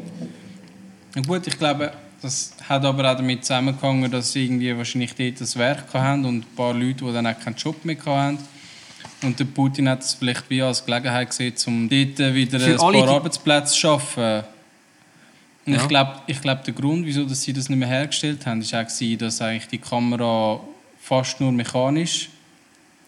Na 1.15 1.21
gut, 1.21 1.45
ich 1.47 1.57
glaube, 1.57 1.91
das 2.21 2.53
hat 2.67 2.83
aber 2.85 3.11
auch 3.11 3.17
damit 3.17 3.45
zusammengehangen, 3.45 4.09
dass 4.09 4.31
sie 4.33 4.45
irgendwie 4.45 4.75
wahrscheinlich 4.75 5.13
dort 5.15 5.41
das 5.41 5.55
Werk 5.57 5.93
hatten 5.93 6.25
und 6.25 6.37
ein 6.39 6.55
paar 6.55 6.73
Leute, 6.73 7.05
die 7.05 7.13
dann 7.13 7.27
auch 7.27 7.39
keinen 7.39 7.55
Job 7.55 7.83
mehr 7.85 7.97
hatten. 8.03 8.39
Und 9.21 9.39
der 9.39 9.45
Putin 9.45 9.87
hat 9.89 10.01
es 10.01 10.13
vielleicht 10.15 10.49
wie 10.49 10.61
als 10.61 10.83
Gelegenheit 10.85 11.29
gesehen, 11.29 11.53
um 11.67 11.87
dort 11.89 12.17
wieder 12.33 12.59
Für 12.59 12.71
ein 12.71 12.77
paar 12.77 12.91
die- 12.91 13.01
Arbeitsplätze 13.01 13.73
zu 13.73 13.79
schaffen. 13.79 14.43
Und 15.65 15.73
Ja. 15.73 15.81
ich 15.81 15.87
glaube, 15.87 16.11
ich 16.27 16.41
glaub, 16.41 16.63
der 16.63 16.73
Grund, 16.73 17.05
wieso 17.05 17.25
dass 17.25 17.41
sie 17.41 17.53
das 17.53 17.69
nicht 17.69 17.77
mehr 17.79 17.87
hergestellt 17.87 18.45
haben, 18.45 18.61
ist 18.61 18.73
auch, 18.73 18.83
gewesen, 18.85 19.17
dass 19.19 19.41
eigentlich 19.41 19.67
die 19.67 19.77
Kamera 19.79 20.59
fast 21.05 21.39
nur 21.39 21.51
mechanisch, 21.51 22.29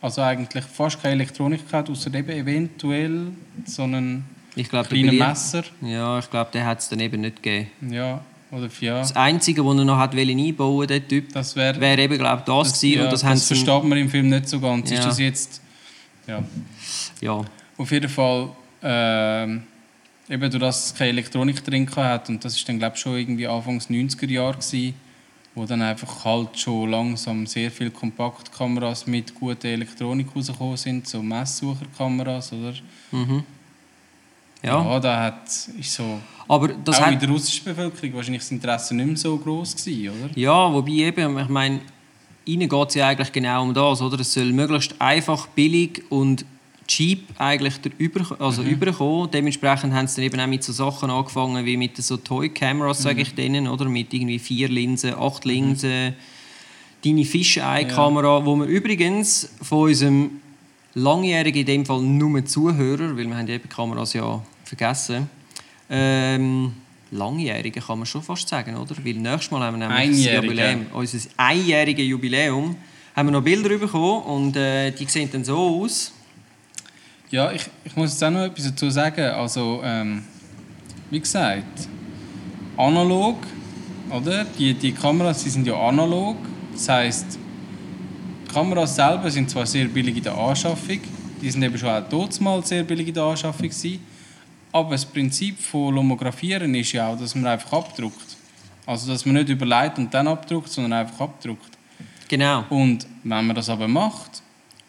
also 0.01 0.21
eigentlich 0.21 0.63
fast 0.65 1.01
keine 1.01 1.15
Elektronik 1.15 1.61
hat, 1.71 1.89
außer 1.89 2.13
eben 2.13 2.29
eventuell 2.29 3.27
so 3.65 3.83
einen 3.83 4.23
Ich 4.55 4.69
glaube, 4.69 4.89
kleinen 4.89 5.17
Messer. 5.17 5.63
Ja, 5.81 6.19
ich 6.19 6.29
glaube, 6.29 6.51
der 6.53 6.65
hat 6.65 6.79
es 6.79 6.89
dann 6.89 6.99
eben 6.99 7.21
nicht 7.21 7.41
gegeben. 7.41 7.71
Ja, 7.89 8.21
oder 8.51 8.69
ja. 8.81 8.99
Das 8.99 9.15
Einzige, 9.15 9.65
was 9.65 9.77
er 9.77 9.85
noch 9.85 9.97
hat 9.97 10.13
einbauen 10.13 10.87
der 10.87 11.07
Typ, 11.07 11.33
Das 11.33 11.55
wäre 11.55 11.81
wäre 11.81 11.99
eben, 12.03 12.19
glaube 12.19 12.43
das, 12.45 12.71
Das, 12.71 12.79
gewesen. 12.79 12.99
ja, 12.99 13.03
und 13.05 13.11
das, 13.11 13.21
das, 13.21 13.47
versteht 13.47 13.83
man 13.83 13.97
im 13.97 14.09
Film 14.09 14.29
nicht 14.29 14.47
so 14.47 14.59
ganz. 14.59 14.91
Ja. 14.91 14.99
Ist 14.99 15.05
das 15.05 15.19
jetzt... 15.19 15.61
Ja. 16.27 16.43
Ja, 17.19 17.41
Auf 17.77 17.91
jeden 17.91 18.09
Fall... 18.09 18.49
ähm, 18.83 19.63
eben 20.29 20.51
durch 20.51 20.61
das 20.61 20.87
es 20.87 20.93
keine 20.93 21.09
Elektronik 21.09 21.63
drin 21.63 21.89
hat 21.95 22.29
und 22.29 22.43
das 22.43 22.55
ist 22.55 22.67
dann 22.67 22.77
glaube 22.77 22.95
ich 22.95 23.01
schon 23.01 23.15
irgendwie 23.15 23.47
Anfangs 23.47 23.89
90er 23.89 24.29
Jahre 24.29 24.57
gewesen, 24.57 24.93
wo 25.57 25.65
dann 25.65 25.81
einfach 25.81 26.23
halt 26.23 26.57
schon 26.59 26.91
langsam 26.91 27.47
sehr 27.47 27.71
viele 27.71 27.89
Kompaktkameras 27.89 29.07
mit 29.07 29.33
guter 29.33 29.69
Elektronik 29.69 30.27
rausgekommen 30.35 30.77
sind, 30.77 31.07
so 31.07 31.21
Messsucherkameras, 31.21 32.53
oder? 32.53 32.73
mhm. 33.11 33.43
ja. 34.61 34.83
ja 34.83 34.99
da 34.99 35.23
hat 35.23 35.47
ist 35.79 35.93
so 35.93 36.19
aber 36.47 36.67
das 36.69 36.97
auch 36.99 37.05
hat... 37.07 37.13
in 37.13 37.19
der 37.19 37.29
russischen 37.29 37.65
Bevölkerung 37.65 38.13
wahrscheinlich 38.13 38.43
das 38.43 38.51
Interesse 38.51 38.95
nicht 38.95 39.07
mehr 39.07 39.17
so 39.17 39.35
groß 39.35 39.75
gewesen, 39.75 40.09
oder? 40.09 40.37
Ja, 40.37 40.71
wobei 40.71 40.91
eben, 40.91 41.39
ich 41.39 41.49
meine, 41.49 41.81
ihnen 42.45 42.69
geht 42.69 42.89
es 42.89 42.95
ja 42.95 43.07
eigentlich 43.07 43.31
genau 43.31 43.63
um 43.63 43.73
das, 43.73 44.01
oder? 44.01 44.19
Es 44.19 44.33
soll 44.33 44.53
möglichst 44.53 44.95
einfach, 44.99 45.47
billig 45.47 46.03
und 46.09 46.45
cheap 46.87 47.27
eigentlich 47.37 47.75
über, 47.97 48.39
also 48.41 48.61
Mhm. 48.63 48.69
überkommen. 48.69 49.29
Dementsprechend 49.31 49.93
haben 49.93 50.07
sie 50.07 50.15
dann 50.15 50.25
eben 50.25 50.39
auch 50.39 50.47
mit 50.47 50.63
so 50.63 50.71
Sachen 50.73 51.09
angefangen 51.09 51.65
wie 51.65 51.77
mit 51.77 51.97
so 51.97 52.17
Toy 52.17 52.49
Cameras, 52.49 53.01
sage 53.03 53.15
Mhm. 53.15 53.21
ich 53.21 53.35
denen, 53.35 53.67
oder? 53.67 53.85
Mit 53.85 54.13
irgendwie 54.13 54.39
vier 54.39 54.69
Linsen, 54.69 55.13
acht 55.13 55.45
Linsen, 55.45 56.13
deine 57.03 57.25
Fischei-Kamera, 57.25 58.45
wo 58.45 58.55
wir 58.55 58.65
übrigens 58.65 59.49
von 59.61 59.89
unserem 59.89 60.31
langjährigen, 60.95 61.59
in 61.61 61.65
dem 61.65 61.85
Fall 61.85 62.01
nur 62.01 62.43
Zuhörer, 62.45 63.15
weil 63.17 63.27
wir 63.27 63.35
haben 63.37 63.47
ja 63.47 63.55
eben 63.55 63.63
die 63.69 63.75
Kameras 63.75 64.13
ja 64.13 64.41
vergessen, 64.63 65.29
ähm, 65.89 66.73
Langjährige 67.09 67.79
kann 67.79 67.99
man 67.99 68.05
schon 68.05 68.21
fast 68.21 68.49
sagen, 68.49 68.75
oder? 68.75 68.93
Weil 69.01 69.13
nächstes 69.13 69.49
Mal 69.51 69.61
haben 69.61 69.79
wir 69.79 69.87
nämlich 69.87 70.25
das. 70.25 70.43
Jubiläum, 70.43 70.85
unser 70.93 71.19
einjähriges 71.37 72.05
Jubiläum, 72.05 72.75
haben 73.15 73.27
wir 73.27 73.31
noch 73.31 73.41
Bilder 73.43 73.77
bekommen 73.77 74.23
und 74.23 74.57
äh, 74.57 74.91
die 74.91 75.05
sehen 75.05 75.29
dann 75.31 75.45
so 75.45 75.57
aus. 75.57 76.11
Ja, 77.29 77.51
ich, 77.51 77.65
ich 77.83 77.93
muss 77.97 78.11
jetzt 78.11 78.23
auch 78.23 78.31
noch 78.31 78.45
etwas 78.45 78.63
dazu 78.63 78.89
sagen. 78.89 79.31
Also, 79.31 79.81
ähm, 79.83 80.23
wie 81.09 81.19
gesagt, 81.19 81.89
analog, 82.77 83.35
oder? 84.09 84.45
Die, 84.45 84.73
die 84.73 84.93
Kameras 84.93 85.43
die 85.43 85.49
sind 85.49 85.67
ja 85.67 85.75
analog. 85.75 86.37
Das 86.71 86.87
heisst, 86.87 87.37
die 88.45 88.53
Kameras 88.53 88.95
selber 88.95 89.29
sind 89.29 89.49
zwar 89.49 89.65
sehr 89.65 89.85
billig 89.89 90.15
in 90.15 90.23
der 90.23 90.37
Anschaffung, 90.37 91.01
die 91.41 91.51
sind 91.51 91.61
eben 91.63 91.77
schon 91.77 91.89
auch 91.89 92.39
mal 92.39 92.65
sehr 92.65 92.83
billig 92.83 93.09
in 93.09 93.13
der 93.13 93.23
Anschaffung 93.23 93.67
gewesen, 93.67 93.99
aber 94.71 94.91
das 94.91 95.05
Prinzip 95.05 95.59
von 95.59 95.95
Lomografieren 95.95 96.73
ist 96.75 96.93
ja 96.93 97.09
auch, 97.09 97.19
dass 97.19 97.35
man 97.35 97.47
einfach 97.47 97.73
abdruckt. 97.73 98.37
Also, 98.85 99.11
dass 99.11 99.25
man 99.25 99.35
nicht 99.35 99.49
überlegt 99.49 99.97
und 99.97 100.13
dann 100.13 100.29
abdruckt, 100.29 100.69
sondern 100.69 100.93
einfach 100.93 101.19
abdruckt. 101.19 101.77
Genau. 102.29 102.63
Und 102.69 103.05
wenn 103.23 103.47
man 103.47 103.55
das 103.55 103.67
aber 103.67 103.89
macht 103.89 104.41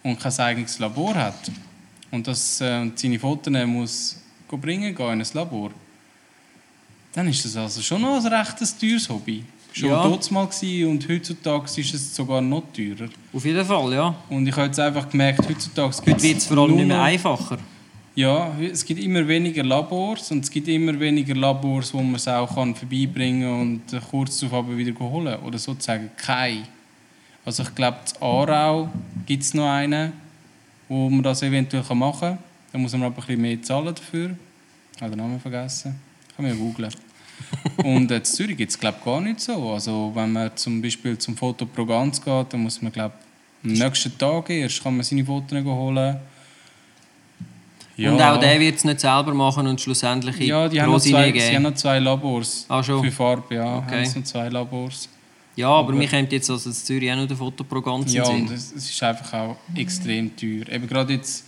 und 0.04 0.20
kein 0.20 0.38
eigenes 0.38 0.78
Labor 0.78 1.16
hat 1.16 1.50
und 2.10 2.26
das, 2.26 2.60
äh, 2.60 2.90
seine 2.94 3.18
Fotos 3.18 3.52
muss 3.66 4.16
bringen 4.50 4.94
gehen 4.94 5.12
in 5.12 5.20
ein 5.20 5.26
Labor, 5.34 5.70
dann 7.12 7.28
ist 7.28 7.44
das 7.44 7.56
also 7.56 7.82
schon 7.82 8.00
noch 8.02 8.24
ein 8.24 8.32
recht 8.32 8.58
teures 8.80 9.08
Hobby. 9.08 9.44
Schon 9.72 9.90
Ja. 9.90 10.02
dort 10.02 10.30
mal 10.30 10.48
und 10.86 11.08
heutzutage 11.08 11.80
ist 11.80 11.94
es 11.94 12.14
sogar 12.14 12.40
noch 12.40 12.62
teurer. 12.72 13.08
Auf 13.32 13.44
jeden 13.44 13.64
Fall, 13.64 13.92
ja. 13.92 14.14
Und 14.30 14.46
ich 14.46 14.56
habe 14.56 14.66
jetzt 14.66 14.80
einfach 14.80 15.08
gemerkt, 15.08 15.46
heutzutage 15.48 15.94
Heute 15.94 16.04
gibt's 16.04 16.22
wird 16.22 16.36
es 16.38 16.46
vor 16.46 16.58
allem 16.58 16.76
nicht 16.76 16.88
mehr 16.88 17.02
einfacher. 17.02 17.58
Ja, 18.14 18.50
es 18.58 18.84
gibt 18.84 19.00
immer 19.00 19.26
weniger 19.28 19.62
Labors 19.62 20.32
und 20.32 20.42
es 20.42 20.50
gibt 20.50 20.66
immer 20.66 20.98
weniger 20.98 21.36
Labors, 21.36 21.94
wo 21.94 22.02
man 22.02 22.16
es 22.16 22.26
auch 22.26 22.52
kann 22.52 22.74
vorbeibringen 22.74 23.48
und 23.60 23.92
äh, 23.92 24.00
kurz 24.10 24.38
darauf 24.40 24.64
aber 24.64 24.76
wieder 24.76 24.98
holen 24.98 25.36
Oder 25.44 25.58
sozusagen 25.58 26.10
kein. 26.16 26.64
Also 27.44 27.62
ich 27.62 27.74
glaube, 27.74 27.98
in 28.16 28.22
Aarau 28.22 28.90
gibt 29.24 29.42
es 29.44 29.54
noch 29.54 29.68
einen, 29.70 30.12
wo 30.88 31.08
man 31.10 31.22
das 31.22 31.42
eventuell 31.42 31.82
machen 31.94 32.20
kann. 32.20 32.38
Da 32.72 32.78
muss 32.78 32.92
man 32.92 33.04
aber 33.04 33.16
ein 33.16 33.26
bisschen 33.26 33.40
mehr 33.40 33.62
zahlen 33.62 33.94
dafür. 33.94 34.36
Ich 34.94 35.02
habe 35.02 35.12
den 35.12 35.18
Namen 35.18 35.40
vergessen. 35.40 35.98
Kann 36.34 36.44
man 36.44 36.54
ja 36.54 36.60
googlen. 36.60 36.92
und 37.84 38.10
äh, 38.10 38.16
in 38.16 38.24
Zürich 38.24 38.56
gibt 38.56 38.70
es 38.70 38.78
glaube 38.78 38.96
ich 38.98 39.04
gar 39.04 39.20
nicht 39.20 39.40
so. 39.40 39.72
Also 39.72 40.10
wenn 40.14 40.32
man 40.32 40.56
zum 40.56 40.82
Beispiel 40.82 41.16
zum 41.18 41.36
Foto 41.36 41.66
pro 41.66 41.86
ganz 41.86 42.20
geht, 42.20 42.52
dann 42.52 42.60
muss 42.60 42.82
man 42.82 42.92
glaube 42.92 43.14
am 43.64 43.72
nächsten 43.72 44.16
Tag 44.18 44.50
erst 44.50 44.82
kann 44.82 44.96
man 44.96 45.04
seine 45.04 45.24
Fotos 45.24 45.64
holen. 45.64 46.16
Und 47.98 48.22
auch 48.22 48.38
der 48.38 48.60
wird 48.60 48.76
es 48.76 48.84
nicht 48.84 49.00
selber 49.00 49.34
machen 49.34 49.66
und 49.66 49.80
schlussendlich 49.80 50.40
in 50.40 50.46
Ja, 50.46 50.68
die 50.68 50.80
haben, 50.80 50.86
noch 50.86 50.94
Rosine 50.94 51.18
zwei, 51.18 51.30
geben. 51.32 51.44
sie 51.44 51.56
haben 51.56 51.62
noch 51.64 51.74
zwei 51.74 51.98
Labors. 51.98 52.64
Ah? 52.68 52.80
Für 52.80 53.10
Farbe, 53.10 53.56
ja. 53.56 53.78
Okay. 53.78 53.96
Haben 53.96 54.04
sie 54.04 54.18
noch 54.20 54.24
zwei 54.24 54.48
Labors. 54.48 55.08
Ja, 55.58 55.70
aber 55.70 55.88
Aber- 55.88 55.98
mir 55.98 56.06
kommt 56.06 56.30
jetzt 56.30 56.48
also 56.48 56.70
in 56.70 56.76
Zürich 56.76 57.10
auch 57.10 57.16
noch 57.16 57.26
der 57.26 57.36
Fotoprogramm 57.36 58.04
Ja, 58.06 58.22
und 58.28 58.48
es, 58.48 58.70
es 58.70 58.90
ist 58.90 59.02
einfach 59.02 59.32
auch 59.32 59.56
extrem 59.74 60.36
teuer. 60.36 60.68
Eben 60.68 60.86
gerade 60.86 61.14
jetzt, 61.14 61.44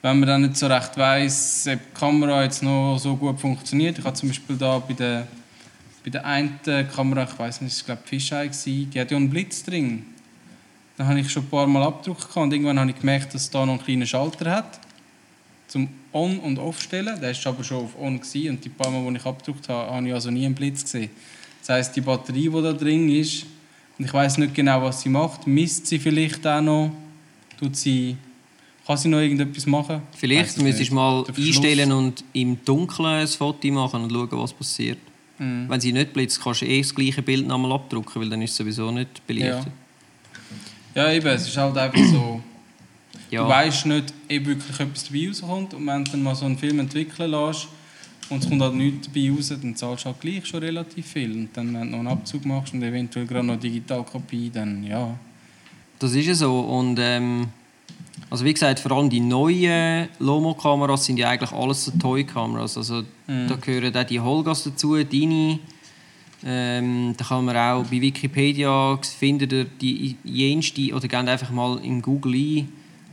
wenn 0.00 0.20
man 0.20 0.26
dann 0.26 0.40
nicht 0.42 0.56
so 0.56 0.66
recht 0.68 0.96
weiss, 0.96 1.68
ob 1.70 1.78
die 1.78 1.98
Kamera 2.00 2.44
jetzt 2.44 2.62
noch 2.62 2.96
so 2.98 3.14
gut 3.14 3.38
funktioniert. 3.38 3.98
Ich 3.98 4.04
habe 4.06 4.16
zum 4.16 4.30
Beispiel 4.30 4.56
da 4.56 4.78
bei 4.78 4.94
der 4.94 5.28
bei 6.02 6.10
der 6.10 6.24
einen 6.24 6.58
Kamera, 6.96 7.24
ich 7.24 7.38
weiß 7.38 7.60
nicht, 7.60 7.74
es 7.74 7.86
war 7.86 7.96
glaube 7.96 8.08
Fisheye, 8.08 8.86
die 8.86 8.98
hat 8.98 9.10
ja 9.10 9.16
einen 9.18 9.28
Blitz 9.28 9.62
drin. 9.62 10.06
Da 10.96 11.04
habe 11.06 11.20
ich 11.20 11.30
schon 11.30 11.42
ein 11.42 11.50
paar 11.50 11.66
Mal 11.66 11.82
abgedruckt 11.82 12.34
und 12.34 12.52
irgendwann 12.54 12.80
habe 12.80 12.90
ich 12.90 12.98
gemerkt, 12.98 13.34
dass 13.34 13.42
es 13.42 13.50
da 13.50 13.66
noch 13.66 13.74
einen 13.74 13.84
kleinen 13.84 14.06
Schalter 14.06 14.50
hat 14.50 14.80
zum 15.68 15.88
On- 16.12 16.38
und 16.40 16.58
Off-Stellen. 16.58 17.20
Der 17.20 17.34
war 17.36 17.52
aber 17.52 17.64
schon 17.64 17.84
auf 17.84 17.98
On 18.00 18.18
gewesen, 18.18 18.48
und 18.50 18.64
die 18.64 18.70
paar 18.70 18.90
Mal, 18.90 19.10
die 19.12 19.18
ich 19.18 19.26
abgedruckt 19.26 19.68
habe, 19.68 19.92
habe 19.92 20.08
ich 20.08 20.14
also 20.14 20.30
nie 20.30 20.46
einen 20.46 20.54
Blitz 20.54 20.82
gesehen. 20.84 21.10
Das 21.62 21.68
heisst, 21.68 21.94
die 21.94 22.00
Batterie, 22.00 22.48
die 22.48 22.62
da 22.62 22.72
drin 22.72 23.08
ist, 23.08 23.46
und 23.96 24.06
ich 24.06 24.12
weiß 24.12 24.38
nicht 24.38 24.52
genau, 24.52 24.82
was 24.82 25.02
sie 25.02 25.08
macht, 25.08 25.46
misst 25.46 25.86
sie 25.86 25.98
vielleicht 25.98 26.44
auch 26.44 26.60
noch, 26.60 26.90
tut 27.56 27.76
sie, 27.76 28.16
kann 28.84 28.96
sie 28.96 29.08
noch 29.08 29.20
irgendetwas 29.20 29.64
machen? 29.66 30.02
Vielleicht 30.16 30.60
müsstest 30.60 30.90
du 30.90 30.94
mal 30.94 31.24
einstellen 31.24 31.92
und 31.92 32.24
im 32.32 32.58
Dunkeln 32.64 33.06
ein 33.06 33.28
Foto 33.28 33.68
machen 33.68 34.02
und 34.02 34.10
schauen, 34.10 34.28
was 34.32 34.52
passiert. 34.52 34.98
Mhm. 35.38 35.68
Wenn 35.68 35.80
sie 35.80 35.92
nicht 35.92 36.12
blitzt, 36.12 36.42
kannst 36.42 36.62
du 36.62 36.66
eh 36.66 36.82
das 36.82 36.92
gleiche 36.92 37.22
Bild 37.22 37.46
nochmal 37.46 37.72
abdrucken, 37.72 38.20
weil 38.20 38.28
dann 38.28 38.42
ist 38.42 38.50
es 38.50 38.56
sowieso 38.56 38.90
nicht 38.90 39.24
belichtet. 39.24 39.68
Ja, 40.96 41.12
eben, 41.12 41.28
es 41.28 41.46
ist 41.46 41.56
halt 41.56 41.78
einfach 41.78 42.04
so, 42.10 42.42
Ja, 43.30 43.44
du 43.44 43.48
weißt 43.48 43.86
nicht, 43.86 44.12
ob 44.24 44.46
wirklich 44.46 44.80
etwas 44.80 45.04
dabei 45.04 45.28
rauskommt 45.28 45.74
und 45.74 45.86
wenn 45.86 46.04
du 46.04 46.10
dann 46.10 46.22
mal 46.24 46.34
so 46.34 46.44
einen 46.44 46.58
Film 46.58 46.80
entwickeln 46.80 47.30
lässt 47.30 47.68
und 48.30 48.42
es 48.42 48.48
kommt 48.48 48.62
halt 48.62 48.74
nichts 48.74 49.08
dabei 49.08 49.30
raus, 49.30 49.48
dann 49.48 49.76
zahlst 49.76 50.04
du 50.04 50.08
halt 50.08 50.20
gleich 50.20 50.46
schon 50.46 50.60
relativ 50.60 51.06
viel. 51.06 51.32
Und 51.32 51.48
dann, 51.54 51.74
wenn 51.74 51.82
du 51.82 51.90
noch 51.90 51.98
einen 51.98 52.08
Abzug 52.08 52.44
machst 52.46 52.72
und 52.72 52.82
eventuell 52.82 53.26
gerade 53.26 53.46
noch 53.46 53.54
eine 53.54 53.62
Digitalkopie, 53.62 54.50
dann 54.50 54.84
ja. 54.84 55.14
das 55.98 56.14
ist 56.14 56.26
ja 56.26 56.34
so. 56.34 56.60
Und, 56.60 56.98
ähm, 57.00 57.48
also 58.30 58.44
wie 58.44 58.52
gesagt, 58.54 58.80
vor 58.80 58.92
allem 58.92 59.10
die 59.10 59.20
neuen 59.20 60.08
Lomo-Kameras 60.18 61.04
sind 61.04 61.18
ja 61.18 61.28
eigentlich 61.28 61.52
alles 61.52 61.84
so 61.84 61.90
Toy-Kameras. 61.92 62.76
Also 62.78 63.02
Mhm. 63.32 63.48
da 63.48 63.56
gehören 63.56 63.96
auch 63.96 64.04
die 64.04 64.20
Holgas 64.20 64.64
dazu, 64.64 64.96
deine. 65.02 65.58
Ähm, 66.44 67.14
da 67.16 67.24
kann 67.24 67.44
man 67.44 67.56
auch 67.56 67.84
bei 67.84 68.00
Wikipedia 68.00 68.98
findet 69.00 69.52
ihr 69.52 69.64
die 69.64 70.16
jenste 70.24 70.92
oder 70.92 71.06
gebt 71.06 71.14
einfach 71.28 71.50
mal 71.50 71.78
in 71.84 72.02
Google 72.02 72.34
ein 72.34 72.68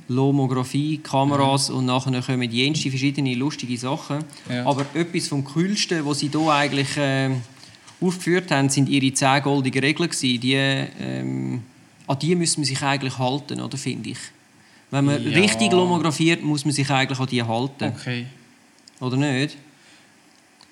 Lomografie, 0.10 0.98
Kameras 0.98 1.70
und 1.70 1.86
nachher 1.86 2.22
kommen 2.22 2.51
jenste 2.51 2.89
verschiedene 2.89 3.34
lustige 3.36 3.78
Sachen. 3.78 4.24
Ja. 4.50 4.66
Aber 4.66 4.86
etwas 4.94 5.28
vom 5.28 5.44
Coolsten, 5.44 6.06
was 6.06 6.20
sie 6.20 6.30
hier 6.30 6.51
eigentlich 6.51 6.89
ähm, 6.98 7.42
aufgeführt 8.01 8.51
haben, 8.51 8.70
sind 8.70 8.89
ihre 8.89 9.13
10 9.13 9.44
goldigen 9.44 9.82
Regeln 9.84 10.10
gewesen. 10.10 10.39
Die, 10.42 10.54
ähm, 10.56 11.62
an 12.08 12.20
die 12.20 12.36
muss 12.36 12.58
man 12.58 12.66
sich 12.66 12.82
eigentlich 12.82 13.18
halten, 13.18 13.62
oder 13.62 13.78
finde 13.78 14.10
ich. 14.10 14.18
Wenn 14.92 15.06
man 15.06 15.24
Ja. 15.24 15.39
richtig 15.39 15.72
lomografiert, 15.72 16.44
muss 16.44 16.66
man 16.66 16.74
sich 16.74 16.89
eigentlich 16.89 17.20
an 17.20 17.28
die 17.28 17.44
halten, 17.44 17.94
Okay. 17.96 18.25
oder 19.00 19.16
nicht? 19.18 19.56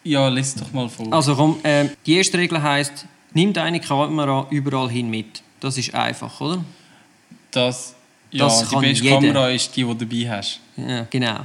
Ja, 0.03 0.27
lies 0.29 0.55
doch 0.55 0.71
mal 0.73 0.89
vor. 0.89 1.11
Also 1.13 1.35
komm, 1.35 1.57
ähm, 1.63 1.89
die 2.05 2.15
erste 2.15 2.37
Regel 2.37 2.61
heißt: 2.63 3.05
Nimm 3.33 3.53
deine 3.53 3.79
Kamera 3.79 4.47
überall 4.49 4.89
hin 4.89 5.09
mit. 5.09 5.43
Das 5.59 5.77
ist 5.77 5.93
einfach, 5.93 6.39
oder? 6.41 6.63
das, 7.51 7.93
ja, 8.31 8.45
das 8.45 8.69
die 8.69 8.75
beste 8.75 9.03
jeder. 9.03 9.15
Kamera 9.15 9.49
ist 9.49 9.75
die, 9.75 9.83
die 9.83 9.87
du 9.87 10.05
dabei 10.05 10.37
hast. 10.37 10.59
Ja, 10.75 11.07
genau. 11.09 11.39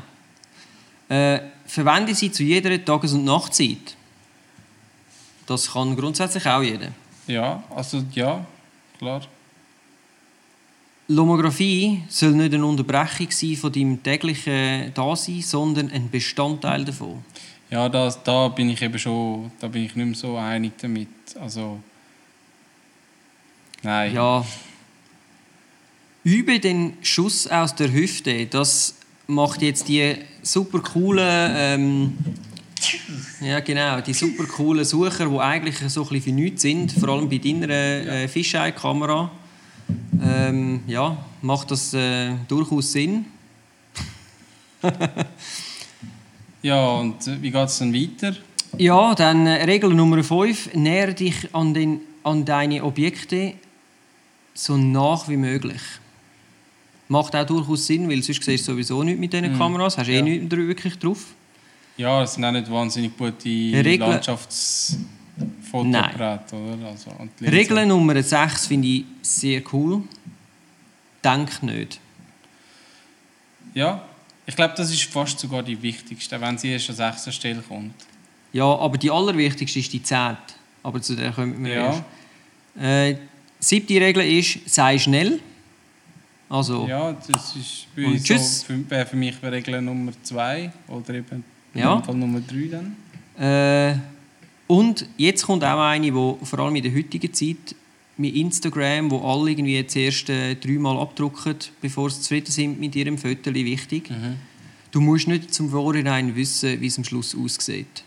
Äh, 1.09 1.41
verwende 1.67 2.15
sie 2.15 2.31
zu 2.33 2.43
jeder 2.43 2.83
Tages- 2.85 3.13
und 3.13 3.25
Nachtzeit. 3.25 3.97
Das 5.47 5.71
kann 5.71 5.97
grundsätzlich 5.97 6.47
auch 6.47 6.63
jeder. 6.63 6.89
Ja, 7.27 7.63
also 7.75 8.03
ja, 8.13 8.45
klar. 8.99 9.23
Lomographie 11.09 12.03
soll 12.09 12.33
nicht 12.33 12.55
eine 12.55 12.65
Unterbrechung 12.65 13.31
sein 13.31 13.57
von 13.57 13.73
deinem 13.73 14.03
täglichen 14.03 14.95
Dasein, 14.95 15.43
sondern 15.43 15.91
ein 15.91 16.09
Bestandteil 16.11 16.85
davon. 16.85 17.25
Ja, 17.71 17.89
das, 17.89 18.23
da 18.23 18.49
bin 18.49 18.71
ich 18.71 18.81
eben 18.83 18.99
schon, 18.99 19.51
da 19.61 19.69
bin 19.69 19.85
ich 19.85 19.95
nicht 19.97 20.07
mehr 20.07 20.15
so 20.15 20.37
einig 20.37 20.73
damit. 20.81 21.09
Also, 21.41 21.81
nein. 23.83 24.15
Ja. 24.15 24.45
Übe 26.25 26.61
den 26.61 26.95
Schuss 27.03 27.47
aus 27.47 27.75
der 27.75 27.93
Hüfte. 27.93 28.47
Das 28.47 28.95
macht 29.27 29.63
jetzt 29.63 29.89
die 29.89 30.17
super 30.43 30.81
coolen, 30.81 31.53
ähm, 31.55 32.19
ja 33.41 33.61
genau, 33.61 34.01
die 34.01 34.13
super 34.13 34.45
coolen 34.45 34.85
Sucher, 34.85 35.29
die 35.29 35.39
eigentlich 35.39 35.79
so 35.89 36.03
ein 36.03 36.09
bisschen 36.09 36.23
für 36.23 36.33
nichts 36.33 36.63
sind, 36.63 36.93
vor 36.93 37.09
allem 37.09 37.29
bei 37.29 37.39
deiner 37.39 37.69
äh, 37.69 38.29
Fisheye-Kamera. 38.29 39.31
Ähm, 40.25 40.81
ja, 40.87 41.17
macht 41.41 41.71
das 41.71 41.95
äh, 41.95 42.33
durchaus 42.49 42.93
Sinn. 42.93 43.27
Ja, 46.63 46.87
und 46.93 47.27
äh, 47.27 47.43
wie 47.43 47.51
geht 47.51 47.69
es 47.69 47.79
dann 47.79 47.93
weiter? 47.93 48.37
Ja, 48.79 49.17
dann 49.17 49.47
äh, 49.49 49.65
Regel 49.65 49.93
Nummer 49.93 50.23
5. 50.23 50.75
Nähere 50.75 51.13
dich 51.13 51.53
an, 51.53 51.75
den, 51.75 52.01
an 52.23 52.45
deine 52.45 52.85
Objekte 52.85 53.55
so 54.55 54.77
nach 54.77 55.29
wie 55.29 55.37
möglich. 55.37 55.81
Macht 57.13 57.37
auch 57.37 57.45
durchaus 57.45 57.87
Sinn, 57.87 58.09
weil 58.09 58.23
sonst 58.23 58.43
siehst 58.43 58.67
du 58.67 58.73
sowieso 58.73 59.03
nichts 59.03 59.21
mit 59.21 59.31
diesen 59.35 59.59
Kameras. 59.59 59.99
Hast 59.99 60.09
eh 60.09 60.17
Ja. 60.17 60.23
nichts 60.23 60.49
dr- 60.49 60.67
wirklich 60.67 60.99
drauf. 60.99 61.27
Ja, 61.99 62.23
es 62.23 62.33
sind 62.33 62.45
auch 62.47 62.53
nicht 62.53 62.71
wahnsinnig 62.71 63.15
gute 63.19 63.45
Regel- 63.45 63.99
Landschaftsfotogeräte, 63.99 66.57
oder? 66.57 66.89
Also. 66.89 67.11
Regel 67.43 67.85
Nummer 67.87 68.23
6 68.23 68.67
finde 68.67 68.89
ich 68.89 69.05
sehr 69.21 69.63
cool. 69.75 70.03
Denk 71.23 71.63
nicht. 71.63 72.01
Ja, 73.75 74.03
ich 74.47 74.57
glaube, 74.57 74.73
das 74.77 74.91
ist 74.91 75.05
fast 75.05 75.39
sogar 75.39 75.63
die 75.63 75.81
wichtigste, 75.83 76.41
wenn 76.41 76.57
sie 76.57 76.69
erst 76.71 76.89
an 76.91 76.97
sechster 76.97 77.31
Stelle 77.33 77.61
kommt. 77.67 77.93
Ja, 78.55 78.65
aber 78.65 78.97
die 78.97 79.11
allerwichtigste 79.11 79.79
ist 79.79 79.93
die 79.93 80.03
10. 80.03 80.37
Aber 80.83 81.01
zu 81.03 81.15
der 81.15 81.31
kommen 81.33 81.63
wir 81.63 81.75
Ja. 81.75 81.87
erst. 81.87 82.03
Äh, 82.81 83.17
siebte 83.61 84.01
Regel 84.01 84.23
ist, 84.39 84.61
sei 84.69 84.99
schnell. 84.99 85.41
Also, 86.53 86.87
Ja, 86.87 87.13
das 87.13 87.57
ist 87.57 87.87
bei 87.97 88.05
uns 88.05 88.23
tschüss. 88.25 88.61
so, 88.61 88.75
wäre 88.91 89.07
für 89.07 89.17
mich 89.17 89.43
Regel 89.43 89.81
Nummer 89.81 90.13
zwei 90.23 90.71
oder 90.87 91.15
eben 91.15 91.43
Ja. 91.73 92.03
Fall 92.03 92.15
Nummer 92.15 92.41
drei 92.41 92.69
dann. 92.71 92.97
Äh, 93.39 93.97
und 94.67 95.07
jetzt 95.17 95.47
kommt 95.47 95.65
auch 95.65 95.81
eine, 95.81 96.05
die 96.05 96.13
vor 96.13 96.59
allem 96.59 96.77
in 96.77 96.83
der 96.83 96.95
heutigen 96.95 97.33
Zeit 97.33 97.75
mit 98.19 98.37
Instagram, 98.37 99.11
wo 99.11 99.21
alle 99.21 99.51
irgendwie 99.51 99.87
zuerst 99.87 100.29
äh, 100.29 100.55
dreimal 100.57 100.99
abdrucken, 100.99 101.57
bevor 101.81 102.11
sie 102.11 102.21
zufrieden 102.21 102.51
sind 102.53 102.79
mit 102.79 102.95
ihrem 102.97 103.17
Foto, 103.17 103.55
wichtig. 103.55 104.11
Du 104.91 105.01
musst 105.01 105.29
nicht 105.29 105.55
zum 105.55 105.71
Vorhinein 105.71 106.37
wissen, 106.37 106.79
wie 106.83 106.87
es 106.87 106.99
am 106.99 107.05
Schluss 107.05 107.35
aussieht. 107.35 108.05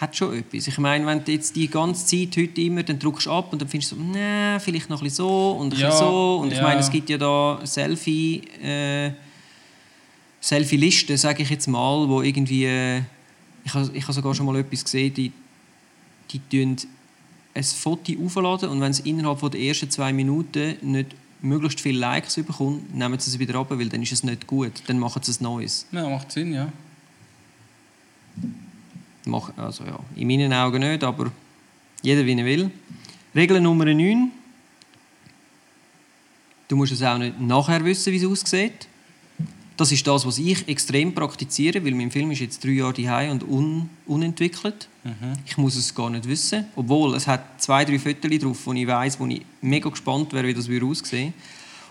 Hat 0.00 0.16
schon 0.16 0.38
etwas. 0.38 0.68
Ich 0.68 0.78
meine, 0.78 1.04
wenn 1.06 1.24
du 1.24 1.32
jetzt 1.32 1.56
die 1.56 1.68
ganze 1.68 2.06
Zeit 2.06 2.36
heute 2.36 2.60
immer, 2.60 2.84
dann 2.84 2.98
drückst 2.98 3.26
du 3.26 3.32
ab 3.32 3.52
und 3.52 3.60
dann 3.60 3.68
findest 3.68 3.92
du 3.92 3.96
so, 3.96 4.02
nee, 4.02 4.58
vielleicht 4.60 4.88
noch 4.88 5.00
ein 5.00 5.04
bisschen 5.04 5.24
so 5.24 5.50
und 5.52 5.74
ein 5.74 5.80
Ja, 5.80 5.90
so. 5.90 6.38
Und 6.40 6.52
ich 6.52 6.58
ja. 6.58 6.62
meine, 6.62 6.80
es 6.80 6.90
gibt 6.90 7.10
ja 7.10 7.18
da 7.18 7.60
Selfie, 7.64 8.42
äh, 8.62 9.10
Selfie-Listen, 10.40 11.16
sage 11.16 11.42
ich 11.42 11.50
jetzt 11.50 11.66
mal, 11.66 12.08
wo 12.08 12.22
irgendwie, 12.22 12.66
äh, 12.66 13.02
ich 13.64 13.74
habe 13.74 13.90
ich 13.92 14.06
ha 14.06 14.12
sogar 14.12 14.34
schon 14.34 14.46
mal 14.46 14.56
etwas 14.56 14.84
gesehen, 14.84 15.12
die, 15.14 15.32
die 16.30 16.40
tun 16.48 16.76
ein 17.54 17.64
Foto 17.64 18.12
aufladen 18.24 18.68
und 18.68 18.80
wenn 18.80 18.92
es 18.92 19.00
innerhalb 19.00 19.40
von 19.40 19.50
der 19.50 19.60
ersten 19.60 19.90
zwei 19.90 20.12
Minuten 20.12 20.76
nicht 20.82 21.14
möglichst 21.40 21.80
viele 21.80 21.98
Likes 21.98 22.36
bekommt, 22.36 22.94
nehmen 22.94 23.18
sie 23.18 23.30
es 23.30 23.38
wieder 23.38 23.56
ab, 23.56 23.66
weil 23.70 23.88
dann 23.88 24.02
ist 24.02 24.12
es 24.12 24.22
nicht 24.22 24.46
gut. 24.46 24.72
Dann 24.86 24.98
machen 24.98 25.22
sie 25.22 25.32
es 25.32 25.40
Neues. 25.40 25.86
Ja, 25.92 26.08
macht 26.08 26.30
Sinn, 26.32 26.52
ja. 26.52 26.72
Mach, 29.28 29.52
also 29.58 29.84
ja, 29.84 29.98
in 30.16 30.26
meinen 30.26 30.52
Augen 30.52 30.80
nicht, 30.80 31.04
aber 31.04 31.30
jeder 32.02 32.24
wie 32.24 32.32
er 32.32 32.44
will. 32.44 32.70
Regel 33.34 33.60
Nummer 33.60 33.84
9. 33.84 34.30
Du 36.66 36.76
musst 36.76 36.92
es 36.92 37.02
auch 37.02 37.18
nicht 37.18 37.38
nachher 37.38 37.84
wissen, 37.84 38.12
wie 38.12 38.16
es 38.16 38.24
aussieht. 38.24 38.88
Das 39.76 39.92
ist 39.92 40.06
das, 40.06 40.26
was 40.26 40.38
ich 40.38 40.66
extrem 40.66 41.14
praktiziere, 41.14 41.84
weil 41.84 41.94
mein 41.94 42.10
Film 42.10 42.30
ist 42.30 42.40
jetzt 42.40 42.64
drei 42.64 42.70
Jahre 42.70 42.94
daheim 42.94 43.32
und 43.32 43.44
un 43.44 43.90
unentwickelt. 44.06 44.88
Ich 45.46 45.56
muss 45.56 45.76
es 45.76 45.94
gar 45.94 46.10
nicht 46.10 46.26
wissen. 46.26 46.64
Obwohl, 46.74 47.14
es 47.14 47.26
hat 47.26 47.60
zwei, 47.60 47.84
drei 47.84 47.98
Fotos 47.98 48.38
drauf, 48.38 48.58
wo 48.64 48.72
ich 48.72 48.86
weiß, 48.86 49.20
wo 49.20 49.26
ich 49.26 49.42
mega 49.60 49.88
gespannt 49.90 50.32
wäre, 50.32 50.48
wie 50.48 50.54
das 50.54 50.68
würde 50.68 50.86
aussehen 50.86 51.34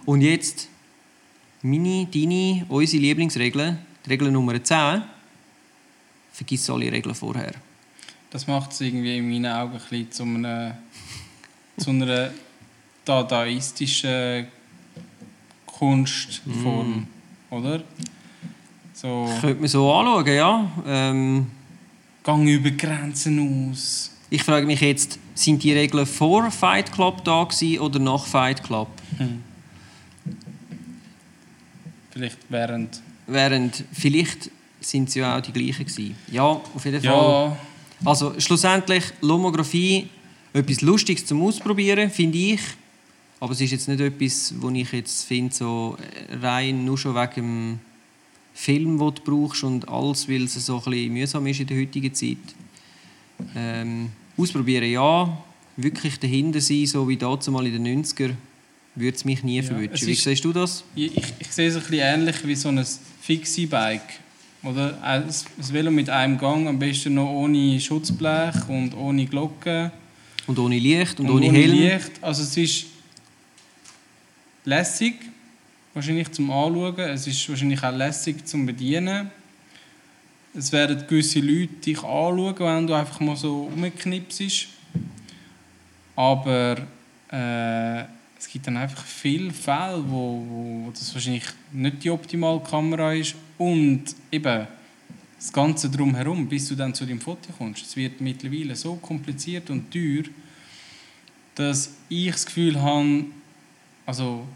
Und 0.05 0.21
jetzt 0.21 0.67
meine, 1.61 2.07
deine, 2.07 2.65
unsere 2.67 3.01
Lieblingsregel, 3.01 3.77
die 4.05 4.09
Regel 4.09 4.31
Nummer 4.31 4.61
10. 4.61 5.03
Vergiss 6.37 6.69
alle 6.69 6.91
Regeln 6.91 7.15
vorher. 7.15 7.53
Das 8.29 8.45
macht 8.45 8.71
es 8.71 8.81
irgendwie 8.81 9.17
in 9.17 9.27
meinen 9.27 9.47
Augen 9.47 9.73
ein 9.73 9.79
bisschen 9.89 10.11
zu 10.11 10.21
einer, 10.21 10.77
zu 11.77 11.89
einer 11.89 12.29
dadaistischen 13.03 14.45
Kunstform, 15.65 17.07
oder? 17.49 17.81
So, 18.93 19.27
Könnte 19.41 19.61
man 19.61 19.67
so 19.67 19.91
anschauen, 19.91 20.27
ja. 20.27 20.71
Ähm, 20.85 21.47
gang 22.21 22.47
über 22.47 22.69
Grenzen 22.69 23.71
aus. 23.71 24.11
ich 24.29 24.43
frage 24.43 24.67
mich 24.67 24.81
jetzt, 24.81 25.17
sind 25.33 25.63
die 25.63 25.73
Regeln 25.73 26.05
vor 26.05 26.51
Fight 26.51 26.91
Club 26.91 27.23
da 27.23 27.45
gewesen 27.45 27.79
oder 27.79 27.97
nach 27.97 28.27
Fight 28.27 28.63
Club? 28.63 28.89
Vielleicht 32.11 32.37
während. 32.49 33.01
Während 33.25 33.83
vielleicht 33.91 34.51
sind 34.79 35.09
sie 35.11 35.19
ja 35.19 35.37
auch 35.37 35.41
die 35.41 35.51
gleichen 35.51 35.85
gewesen. 35.85 36.15
Ja, 36.31 36.43
auf 36.43 36.85
jeden 36.85 37.01
Fall. 37.01 37.11
Ja, 37.11 37.57
Also 38.05 38.39
schlussendlich 38.39 39.03
Lomographie, 39.21 40.07
etwas 40.53 40.81
Lustiges 40.81 41.25
zum 41.25 41.41
Ausprobieren, 41.43 42.09
finde 42.09 42.37
ich. 42.37 42.61
Aber 43.39 43.51
es 43.53 43.61
ist 43.61 43.71
jetzt 43.71 43.87
nicht 43.87 43.99
etwas, 43.99 44.53
wo 44.59 44.69
ich 44.71 44.91
jetzt 44.91 45.23
finde, 45.25 45.53
so 45.53 45.97
rein 46.41 46.83
nur 46.85 46.97
schon 46.97 47.13
wegen 47.15 47.33
dem 47.35 47.79
Film, 48.53 48.97
den 48.97 49.13
du 49.13 49.21
brauchst 49.23 49.63
und 49.63 49.87
alles, 49.87 50.27
weil 50.27 50.43
es 50.43 50.53
so 50.53 50.77
ein 50.77 50.83
bisschen 50.91 51.13
mühsam 51.13 51.45
ist 51.47 51.59
in 51.59 51.67
der 51.67 51.77
heutigen 51.79 52.13
Zeit. 52.13 52.37
Ähm, 53.55 54.09
ausprobieren 54.35 54.89
ja, 54.89 55.37
wirklich 55.75 56.17
dahinter 56.19 56.59
sein, 56.61 56.87
so 56.87 57.07
wie 57.07 57.17
damals 57.17 57.47
mal 57.49 57.65
in 57.67 57.83
den 57.83 58.03
90er, 58.03 58.31
würde 58.95 59.15
es 59.15 59.25
mich 59.25 59.43
nie 59.43 59.57
Ja, 59.57 59.63
verwünschen. 59.63 59.93
es 59.93 60.07
Wie 60.07 60.15
siehst 60.15 60.43
du 60.43 60.51
das? 60.51 60.83
Ich, 60.95 61.15
ich, 61.15 61.33
ich 61.39 61.47
sehe 61.51 61.67
es 61.67 61.75
ein 61.75 61.81
bisschen 61.81 61.99
ähnlich 61.99 62.35
wie 62.47 62.55
so 62.55 62.69
ein 62.69 62.83
Fixie-Bike. 63.21 64.01
Oder 64.67 65.01
ein 65.01 65.23
ein 65.23 65.73
Velo 65.73 65.91
mit 65.91 66.09
einem 66.09 66.37
Gang, 66.37 66.67
am 66.67 66.77
besten 66.77 67.13
noch 67.13 67.29
ohne 67.29 67.79
Schutzblech 67.79 68.67
und 68.67 68.93
ohne 68.95 69.25
Glocke. 69.25 69.91
Und 70.45 70.59
ohne 70.59 70.77
Licht 70.77 71.19
und, 71.19 71.29
ohne, 71.29 71.49
Helm. 71.51 71.71
Licht. 71.71 72.11
Also 72.21 72.43
es 72.43 72.57
ist 72.57 72.85
lässig, 74.65 75.15
wahrscheinlich 75.93 76.31
zum 76.31 76.51
Anschauen. 76.51 76.99
Es 76.99 77.27
ist 77.27 77.47
wahrscheinlich 77.49 77.81
auch 77.81 77.95
lässig 77.95 78.45
zum 78.45 78.65
Bedienen. 78.65 79.31
Es 80.53 80.71
werden 80.71 81.03
gewisse 81.07 81.39
Leute 81.39 81.73
dich 81.85 81.99
anschauen, 81.99 82.55
wenn 82.59 82.87
du 82.87 82.93
einfach 82.93 83.19
mal 83.21 83.37
so 83.37 83.69
rumknipsst. 83.73 84.67
Aber 86.15 86.77
äh, 87.31 88.01
es 88.37 88.49
gibt 88.51 88.67
dann 88.67 88.75
einfach 88.75 89.05
viele 89.05 89.51
Fälle, 89.51 90.03
wo, 90.07 90.43
wo 90.49 90.91
das 90.91 91.13
wahrscheinlich 91.13 91.45
nicht 91.71 92.03
die 92.03 92.09
optimale 92.09 92.59
Kamera 92.59 93.13
ist. 93.13 93.35
Und 93.57 94.03
eben 94.31 94.67
das 95.37 95.51
Ganze 95.53 95.89
drumherum, 95.89 96.47
bis 96.47 96.67
du 96.67 96.75
dann 96.75 96.93
zu 96.93 97.05
dem 97.05 97.19
Foto 97.21 97.51
kommst. 97.57 97.85
Es 97.85 97.95
wird 97.95 98.21
mittlerweile 98.21 98.75
so 98.75 98.95
kompliziert 98.95 99.69
und 99.69 99.91
teuer, 99.91 100.23
dass 101.55 101.91
ich 102.09 102.31
das 102.31 102.45
Gefühl 102.45 102.81
habe, 102.81 103.25
also 104.05 104.47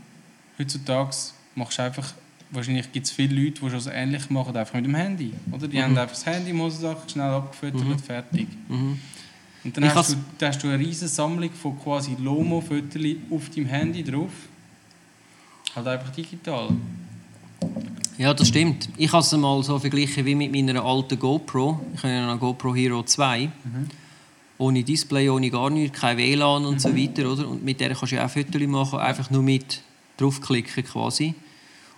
heutzutage 0.58 1.16
machst 1.56 1.78
du 1.78 1.84
einfach, 1.84 2.14
wahrscheinlich 2.52 2.92
gibt 2.92 3.06
es 3.08 3.12
viele 3.12 3.36
Leute, 3.44 3.62
die 3.62 3.70
schon 3.70 3.80
so 3.80 3.90
ähnlich 3.90 4.30
machen, 4.30 4.56
einfach 4.56 4.74
mit 4.76 4.86
dem 4.86 4.96
Handy. 4.96 5.34
Oder? 5.52 5.68
Die 5.68 5.78
Mhm. 5.78 5.82
haben 5.84 5.98
einfach 5.98 6.16
das 6.16 6.26
Handy 6.26 6.52
im 6.52 6.62
Hosensack, 6.62 7.10
schnell 7.10 7.30
abgefüttert, 7.30 8.02
fertig. 8.02 8.48
Mhm. 8.68 9.00
Und 9.64 9.78
dann 9.78 9.84
Ich 9.84 9.90
hast 9.92 9.98
has- 9.98 10.10
du, 10.16 10.18
dann 10.40 10.50
hast 10.50 10.64
du 10.64 10.68
eine 10.68 10.80
riesige 10.80 11.08
Sammlung 11.08 11.52
von 11.52 11.80
quasi 11.80 12.16
Lomo-Fotos 12.20 13.02
auf 13.30 13.50
deinem 13.50 13.68
Handy 13.68 14.04
drauf. 14.04 14.32
Halt 15.76 15.88
einfach 15.88 16.10
digital. 16.12 16.70
Ja, 18.22 18.36
das 18.36 18.50
stimmt. 18.50 18.88
Ich 18.98 19.12
habe 19.14 19.24
es 19.24 19.32
mal 19.32 19.64
so 19.64 19.80
verglichen 19.80 20.24
wie 20.28 20.36
mit 20.36 20.52
meiner 20.52 20.86
alten 20.86 21.18
GoPro. 21.18 21.80
Ich 21.96 22.04
habe 22.04 22.14
eine 22.14 22.38
GoPro 22.38 22.76
Hero 22.76 23.02
2. 23.02 23.52
Ohne 24.60 24.84
Display, 24.84 25.28
ohne 25.28 25.50
gar 25.50 25.72
nichts, 25.72 26.00
kein 26.00 26.18
WLAN 26.18 26.66
und 26.66 26.80
so 26.80 26.96
weiter. 26.96 27.32
Oder? 27.32 27.48
Und 27.48 27.66
mit 27.66 27.80
der 27.80 27.96
kannst 27.96 28.12
du 28.12 28.18
ja 28.18 28.28
auch 28.28 28.30
Fotos 28.30 28.62
machen, 28.68 29.00
einfach 29.00 29.32
nur 29.32 29.42
mit 29.42 29.82
draufklicken 30.18 30.84
quasi. 30.84 31.34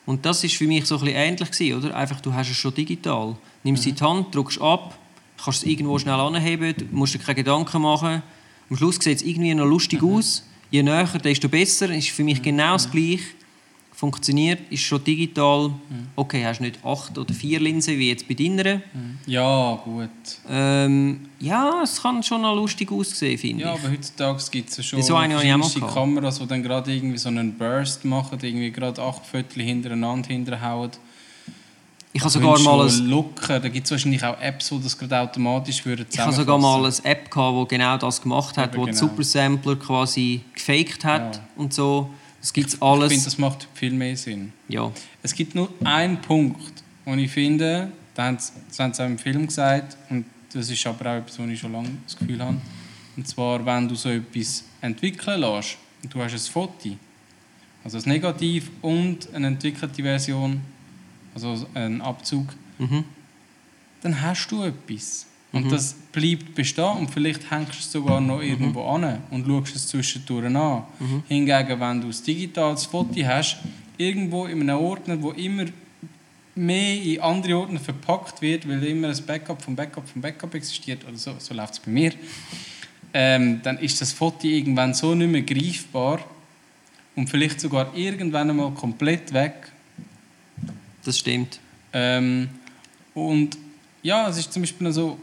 Und 0.05 0.25
das 0.25 0.45
ist 0.45 0.55
für 0.55 0.65
mich 0.65 0.85
so 0.85 0.95
ein 0.95 1.01
bisschen 1.01 1.17
ähnlich 1.17 1.51
gewesen, 1.51 1.77
oder? 1.77 1.93
Einfach, 1.93 2.21
du 2.21 2.33
hast 2.33 2.49
es 2.49 2.55
schon 2.55 2.73
digital. 2.73 3.35
Nimmst 3.65 3.85
in 3.85 3.95
die 3.95 4.01
Hand, 4.01 4.33
drückst 4.33 4.61
ab, 4.61 4.97
kannst 5.43 5.63
es 5.63 5.69
irgendwo 5.69 5.99
schnell 5.99 6.21
anheben, 6.21 6.73
musst 6.93 7.15
dir 7.15 7.19
keine 7.19 7.35
Gedanken 7.35 7.81
machen. 7.81 8.23
Am 8.69 8.77
Schluss 8.77 8.95
sieht 8.95 9.17
es 9.17 9.23
irgendwie 9.23 9.53
noch 9.53 9.65
lustig 9.65 10.01
aus. 10.01 10.47
Je 10.71 10.83
näher, 10.83 11.03
desto 11.21 11.49
besser. 11.49 11.93
Ist 11.93 12.11
für 12.11 12.23
mich 12.23 12.41
genau 12.41 12.71
das 12.71 12.89
Gleiche. 12.89 13.25
Funktioniert, 14.03 14.59
ist 14.69 14.81
schon 14.81 15.01
digital. 15.01 15.71
Okay, 16.17 16.43
hast 16.45 16.59
nicht 16.59 16.77
acht 16.83 17.17
oder 17.17 17.33
vier 17.33 17.61
Linsen 17.61 17.97
wie 17.97 18.09
jetzt 18.09 18.27
bei 18.27 18.33
deiner. 18.33 18.81
Ja, 19.25 19.79
gut. 19.85 20.09
Ähm, 20.49 21.21
ja, 21.39 21.79
es 21.83 22.01
kann 22.01 22.21
schon 22.21 22.41
noch 22.41 22.53
lustig 22.53 22.91
aussehen, 22.91 23.37
finde 23.37 23.63
Ja, 23.63 23.73
ich. 23.73 23.79
aber 23.79 23.93
heutzutage 23.93 24.43
gibt 24.51 24.69
es 24.71 24.75
ja 24.75 24.83
schon 24.83 25.01
So 25.01 25.15
eine. 25.15 25.35
Kameras, 25.93 26.37
die 26.39 26.47
dann 26.47 26.61
gerade 26.63 26.93
irgendwie 26.93 27.17
so 27.17 27.29
einen 27.29 27.57
Burst 27.57 28.03
machen, 28.03 28.39
irgendwie 28.41 28.71
gerade 28.71 29.01
acht 29.01 29.25
Fotos 29.25 29.55
hintereinander 29.55 30.27
hinterhauen. 30.27 30.91
Ich 32.11 32.19
habe 32.21 32.29
sogar 32.29 32.59
mal 32.59 32.85
ein, 32.85 33.07
Locker, 33.07 33.61
da 33.61 33.69
gibt 33.69 33.85
es 33.85 33.91
wahrscheinlich 33.91 34.23
auch 34.25 34.37
Apps, 34.41 34.67
die 34.67 34.81
das 34.83 34.97
gerade 34.97 35.17
automatisch 35.21 35.85
würden 35.85 36.05
ich 36.11 36.19
habe 36.19 36.33
sogar 36.33 36.59
mal 36.59 36.83
eine 36.85 36.93
App 37.05 37.31
gehabt, 37.31 37.71
die 37.71 37.75
genau 37.77 37.97
das 37.97 38.21
gemacht 38.21 38.57
hat, 38.57 38.73
Eben 38.73 38.81
wo 38.81 38.85
genau. 38.85 38.97
Supersampler 38.97 39.77
quasi 39.77 40.41
gefaked 40.53 41.05
hat 41.05 41.37
Ja. 41.37 41.41
und 41.55 41.73
so. 41.73 42.09
Das 42.43 42.51
gibt 42.51 42.67
es 42.67 42.73
Ich 42.73 42.79
finde, 42.79 42.91
alles. 43.05 43.23
das 43.23 43.37
macht 43.37 43.69
viel 43.73 43.93
mehr 43.93 44.17
Sinn. 44.17 44.51
Ja. 44.67 44.91
Es 45.21 45.33
gibt 45.33 45.55
nur 45.55 45.69
einen 45.85 46.19
Punkt, 46.19 46.83
den 47.05 47.19
ich 47.19 47.31
finde, 47.31 47.89
das 48.15 48.51
haben 48.77 48.93
sie 48.93 49.01
auch 49.01 49.07
im 49.07 49.17
Film 49.17 49.47
gesagt, 49.47 49.95
und 50.09 50.25
das 50.51 50.69
ist 50.69 50.85
aber 50.85 51.09
auch 51.09 51.17
etwas, 51.19 51.39
wo 51.39 51.43
ich 51.45 51.57
schon 51.57 51.71
lange 51.71 51.89
das 52.05 52.17
Gefühl 52.17 52.43
habe. 52.43 52.59
Und 53.15 53.25
zwar, 53.29 53.65
wenn 53.65 53.87
du 53.87 53.95
so 53.95 54.09
etwas 54.09 54.65
entwickeln 54.81 55.39
lässt 55.39 55.77
und 56.03 56.13
du 56.13 56.21
hast 56.21 56.33
ein 56.33 56.39
Foto, 56.51 56.97
also 57.85 57.97
ein 57.97 58.03
Negativ 58.07 58.69
und 58.81 59.33
eine 59.33 59.47
entwickelte 59.47 60.03
Version, 60.03 60.59
also 61.33 61.65
ein 61.73 62.01
Abzug, 62.01 62.47
Mhm. 62.77 63.05
dann 64.01 64.19
hast 64.21 64.47
du 64.51 64.63
etwas. 64.63 65.27
Und 65.53 65.71
das 65.71 65.93
bleibt 66.11 66.55
bestehen 66.55 66.97
und 66.97 67.11
vielleicht 67.11 67.51
hängst 67.51 67.73
du 67.73 67.77
es 67.77 67.91
sogar 67.91 68.19
noch 68.19 68.41
irgendwo 68.41 68.85
an 68.87 69.21
und 69.29 69.45
schaust 69.45 69.75
es 69.75 69.87
zwischendurch 69.87 70.47
an. 70.47 70.83
Hingegen, 71.27 71.79
wenn 71.79 72.01
du 72.01 72.07
ein 72.07 72.23
digitales 72.25 72.85
Foto 72.85 73.23
hast, 73.23 73.57
irgendwo 73.95 74.47
in 74.47 74.61
einem 74.61 74.79
Ordner, 74.79 75.21
wo 75.21 75.29
immer 75.31 75.65
mehr 76.55 77.01
in 77.03 77.21
andere 77.21 77.57
Ordner 77.57 77.79
verpackt 77.79 78.41
wird, 78.41 78.67
weil 78.67 78.83
immer 78.83 79.09
ein 79.09 79.25
Backup 79.27 79.61
vom 79.61 79.75
Backup 79.75 80.09
vom 80.09 80.23
Backup 80.23 80.55
existiert, 80.55 81.03
oder 81.07 81.17
so, 81.17 81.35
so 81.37 81.53
läuft 81.53 81.73
es 81.73 81.79
bei 81.79 81.91
mir, 81.91 82.13
ähm, 83.13 83.61
dann 83.61 83.77
ist 83.77 84.01
das 84.01 84.11
Foto 84.11 84.47
irgendwann 84.47 84.95
so 84.95 85.13
nicht 85.13 85.31
mehr 85.31 85.43
greifbar 85.43 86.19
und 87.15 87.29
vielleicht 87.29 87.59
sogar 87.59 87.95
irgendwann 87.95 88.49
einmal 88.49 88.71
komplett 88.71 89.31
weg. 89.33 89.71
Das 91.05 91.19
stimmt. 91.19 91.59
Ähm, 91.91 92.49
und 93.13 93.55
ja, 94.01 94.27
es 94.29 94.37
ist 94.37 94.51
zum 94.51 94.63
Beispiel 94.63 94.87
noch 94.87 94.93
so, 94.93 95.19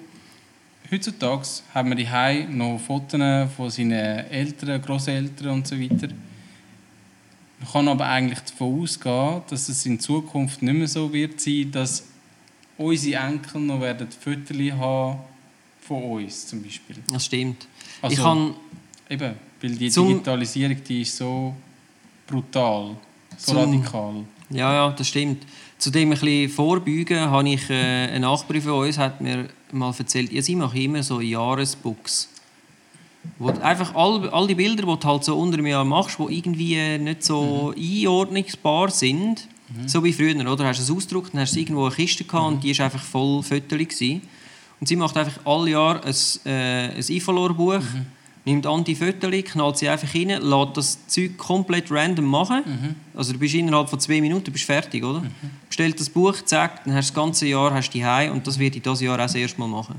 heutzutage 0.90 1.46
haben 1.74 1.90
wir 1.90 1.96
die 1.96 2.54
noch 2.56 2.78
Fotos 2.78 3.50
von 3.56 3.70
seinen 3.70 3.92
Eltern, 3.92 4.80
Großeltern 4.82 5.48
und 5.48 5.66
so 5.66 5.78
weiter. 5.78 6.08
Man 7.60 7.72
kann 7.72 7.88
aber 7.88 8.06
eigentlich 8.06 8.40
davon 8.40 8.82
ausgehen, 8.82 9.42
dass 9.48 9.68
es 9.68 9.84
in 9.86 10.00
Zukunft 10.00 10.62
nicht 10.62 10.74
mehr 10.74 10.88
so 10.88 11.12
wird 11.12 11.40
sein, 11.40 11.70
dass 11.70 12.06
unsere 12.78 13.22
Enkel 13.22 13.60
noch 13.60 13.80
werden 13.80 14.08
Fotos 14.10 14.56
haben 14.78 15.18
von 15.82 16.02
uns 16.02 16.46
zum 16.46 16.62
Beispiel. 16.62 16.96
Das 17.12 17.26
stimmt. 17.26 17.66
Also- 18.00 18.16
ich 18.16 18.22
kann 18.22 18.54
Eben, 19.10 19.34
weil 19.60 19.70
die 19.74 19.90
Digitalisierung 19.90 20.76
die 20.84 21.02
ist 21.02 21.16
so 21.16 21.52
brutal, 22.28 22.96
so 23.36 23.52
Zum- 23.52 23.74
radikal. 23.74 24.14
Ja, 24.50 24.72
ja, 24.72 24.90
das 24.90 25.08
stimmt. 25.08 25.46
Zu 25.78 25.90
dem 25.90 26.08
ein 26.08 26.18
bisschen 26.18 26.50
vorbeugen, 26.50 27.20
habe 27.20 27.48
ich 27.48 27.70
äh, 27.70 28.08
eine 28.08 28.20
Nachbarin 28.20 28.62
von 28.62 28.72
uns 28.72 28.98
hat 28.98 29.20
mir 29.20 29.48
mal 29.72 29.94
erzählt, 29.96 30.32
ja, 30.32 30.42
sie 30.42 30.56
machen 30.56 30.80
immer 30.80 31.02
so 31.02 31.20
Jahresbooks. 31.20 32.28
Wo 33.38 33.48
einfach 33.50 33.94
all, 33.94 34.28
all 34.30 34.46
die 34.46 34.54
Bilder, 34.54 34.82
die 34.86 34.98
du 34.98 35.08
halt 35.08 35.24
so 35.24 35.38
unter 35.38 35.58
einem 35.58 35.66
Jahr 35.66 35.84
machst, 35.84 36.18
die 36.18 36.38
irgendwie 36.38 36.74
äh, 36.74 36.98
nicht 36.98 37.22
so 37.22 37.72
einordnungsbar 37.76 38.90
sind, 38.90 39.46
so 39.86 40.02
wie 40.02 40.12
früher, 40.12 40.34
oder? 40.40 40.56
Du 40.56 40.64
hast 40.64 40.80
es 40.80 40.90
ausgedruckt, 40.90 41.32
dann 41.32 41.42
hast 41.42 41.54
du 41.54 41.60
irgendwo 41.60 41.84
eine 41.84 41.94
Kiste 41.94 42.24
gehabt 42.24 42.46
und 42.46 42.64
die 42.64 42.76
war 42.76 42.86
einfach 42.86 43.02
voll 43.02 43.42
gewesen. 43.42 44.22
Und 44.80 44.86
sie 44.88 44.96
macht 44.96 45.16
einfach 45.16 45.38
alle 45.44 45.70
Jahre 45.70 46.02
ein, 46.02 46.14
äh, 46.50 46.96
ein 46.96 47.04
Ifolor-Buch, 47.08 47.82
nimmt 48.44 48.66
an 48.66 48.84
die 48.84 48.94
knallt 48.94 49.78
sie 49.78 49.88
einfach 49.88 50.14
rein, 50.14 50.28
lässt 50.28 50.76
das 50.76 51.06
Zeug 51.06 51.36
komplett 51.36 51.90
random 51.90 52.24
machen. 52.24 52.96
Also 53.14 53.32
du 53.32 53.38
bist 53.38 53.54
innerhalb 53.54 53.88
von 53.88 54.00
zwei 54.00 54.20
Minuten 54.20 54.50
bist 54.50 54.64
fertig, 54.64 55.04
oder? 55.04 55.22
Bestellt 55.68 55.98
das 56.00 56.08
Buch, 56.08 56.34
zack, 56.44 56.84
dann 56.84 56.94
hast 56.94 57.10
du 57.10 57.14
das 57.14 57.22
ganze 57.22 57.46
Jahr 57.46 57.72
hast 57.72 57.90
du 57.90 57.98
die 57.98 58.04
Hause 58.04 58.32
und 58.32 58.46
das 58.46 58.58
werde 58.58 58.76
ich 58.76 58.82
dieses 58.82 59.00
Jahr 59.00 59.14
auch 59.14 59.18
das 59.18 59.34
erste 59.34 59.60
Mal 59.60 59.68
machen. 59.68 59.96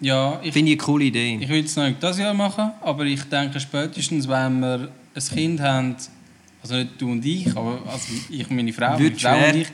Ja, 0.00 0.40
ich 0.42 0.52
Finde 0.52 0.72
ich 0.72 0.78
eine 0.78 0.86
coole 0.86 1.04
Idee. 1.04 1.38
Ich 1.40 1.48
will 1.48 1.64
es 1.64 1.76
noch 1.76 1.86
nicht 1.86 2.02
dieses 2.02 2.18
Jahr 2.18 2.32
machen, 2.32 2.72
aber 2.80 3.04
ich 3.04 3.22
denke 3.24 3.60
spätestens, 3.60 4.26
wenn 4.26 4.60
wir 4.60 4.88
ein 5.14 5.22
Kind 5.34 5.60
haben, 5.60 5.96
also 6.62 6.74
nicht 6.74 6.90
du 6.98 7.10
und 7.10 7.24
ich, 7.24 7.54
aber 7.54 7.80
also 7.86 8.06
ich 8.30 8.48
und 8.48 8.56
meine 8.56 8.72
Frau, 8.72 8.98
meine 8.98 9.14
Frau 9.18 9.48
und 9.48 9.56
ich, 9.56 9.68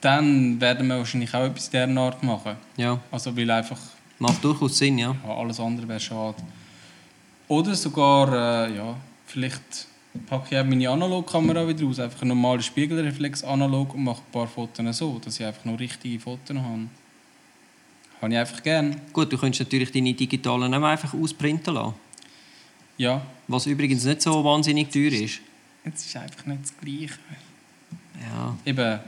dann 0.00 0.60
werden 0.60 0.86
wir 0.86 0.98
wahrscheinlich 0.98 1.34
auch 1.34 1.44
etwas 1.44 1.68
dieser 1.68 1.88
Art 1.96 2.22
machen. 2.22 2.56
Ja, 2.76 3.00
Also 3.10 3.36
weil 3.36 3.50
einfach 3.50 3.78
macht 4.18 4.42
durchaus 4.42 4.78
Sinn, 4.78 4.98
ja. 4.98 5.14
ja, 5.26 5.34
alles 5.34 5.60
andere 5.60 5.88
wäre 5.88 6.00
schade. 6.00 6.36
Oder 7.48 7.74
sogar, 7.74 8.66
äh, 8.68 8.76
ja, 8.76 8.96
vielleicht 9.26 9.86
packe 10.26 10.54
ich 10.54 10.60
auch 10.60 10.64
meine 10.64 10.88
Analogkamera 10.88 11.66
wieder 11.68 11.86
aus, 11.86 12.00
einfach 12.00 12.22
eine 12.22 12.34
normale 12.34 12.62
Spiegelreflex 12.62 13.44
analog 13.44 13.94
und 13.94 14.04
mache 14.04 14.22
ein 14.22 14.32
paar 14.32 14.48
Fotos 14.48 14.96
so, 14.96 15.18
dass 15.18 15.38
ich 15.38 15.46
einfach 15.46 15.64
noch 15.64 15.78
richtige 15.78 16.18
Fotos 16.18 16.56
habe. 16.56 16.88
Habe 18.20 18.32
ich 18.32 18.38
einfach 18.38 18.62
gern. 18.62 19.00
Gut, 19.12 19.32
du 19.32 19.36
könntest 19.36 19.60
natürlich 19.60 19.92
deine 19.92 20.14
digitalen 20.14 20.72
auch 20.72 20.82
einfach 20.82 21.12
ausprinten 21.14 21.74
lassen. 21.74 21.94
Ja, 22.96 23.20
Was 23.46 23.66
übrigens 23.66 24.04
nicht 24.04 24.22
so 24.22 24.42
wahnsinnig 24.42 24.90
teuer 24.90 25.12
ist. 25.12 25.40
es 25.84 26.06
ist 26.06 26.16
einfach 26.16 26.46
nicht 26.46 26.62
das 26.62 26.74
Gleiche. 26.78 27.18
Ja. 28.22 28.56
Eben, 28.64 29.00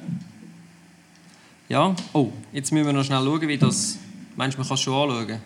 Ja. 1.71 1.97
Oh, 2.12 2.31
jetzt 2.53 2.71
müssen 2.71 2.87
wir 2.87 2.92
noch 2.92 3.05
schnell 3.05 3.25
schauen, 3.25 3.49
wie 3.49 3.57
das 3.57 3.99
Meinst 4.38 4.57
du, 4.57 4.61
man 4.61 4.68
kann 4.68 4.74
es 4.77 4.81
schon 4.83 5.11
anschauen? 5.11 5.40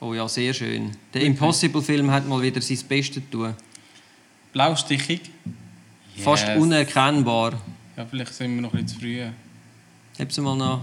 Oh 0.00 0.14
ja, 0.14 0.26
sehr 0.26 0.54
schön. 0.54 0.96
Der 1.12 1.20
Impossible-Film 1.20 2.10
hat 2.10 2.26
mal 2.26 2.40
wieder 2.40 2.62
sein 2.62 2.78
Bestes 2.88 3.22
getan. 3.30 3.54
Blaustichig. 4.54 5.20
Fast 6.16 6.48
Yes. 6.48 6.58
unerkennbar. 6.58 7.60
Ja, 7.98 8.06
vielleicht 8.06 8.32
sind 8.32 8.54
wir 8.54 8.62
noch 8.62 8.72
ein 8.72 8.82
bisschen 8.82 8.88
zu 8.88 8.98
früh. 9.00 9.26
Heb 10.16 10.32
sie 10.32 10.40
mal 10.40 10.56
noch. 10.56 10.80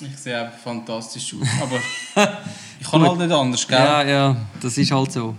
Ich 0.00 0.16
sehe 0.16 0.40
einfach 0.40 0.58
fantastisch 0.58 1.34
aus. 1.34 1.46
Aber 1.62 1.78
ich 2.80 2.90
kann 2.90 3.02
halt 3.02 3.18
nicht 3.18 3.32
anders, 3.32 3.68
gell? 3.68 3.78
Ja, 3.78 4.02
ja, 4.02 4.36
das 4.62 4.78
ist 4.78 4.90
halt 4.92 5.12
so. 5.12 5.34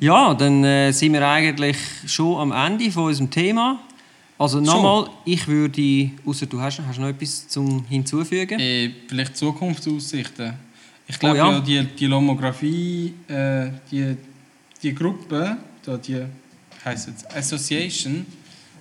Ja, 0.00 0.32
dann 0.32 0.64
äh, 0.64 0.90
sind 0.92 1.12
wir 1.12 1.28
eigentlich 1.28 1.76
schon 2.06 2.38
am 2.40 2.52
Ende 2.52 2.90
von 2.90 3.04
unserem 3.04 3.30
Thema. 3.30 3.78
Also 4.42 4.60
nochmal, 4.60 5.08
ich 5.24 5.46
würde, 5.46 6.10
außer 6.26 6.46
du 6.46 6.60
hast, 6.60 6.80
hast 6.84 6.98
noch 6.98 7.06
etwas 7.06 7.46
zum 7.46 7.84
hinzufügen? 7.86 8.58
Äh, 8.58 8.90
vielleicht 9.06 9.36
Zukunftsaussichten. 9.36 10.54
Ich 11.06 11.16
glaube 11.16 11.36
Oh 11.36 11.38
ja. 11.38 11.52
ja, 11.52 11.60
die, 11.60 11.84
die 11.84 12.06
Lomographie, 12.06 13.14
äh, 13.28 13.68
die, 13.88 14.16
die 14.82 14.92
Gruppe, 14.92 15.58
da 15.84 15.96
die 15.96 16.24
heisst 16.84 17.06
jetzt 17.06 17.32
Association, 17.36 18.26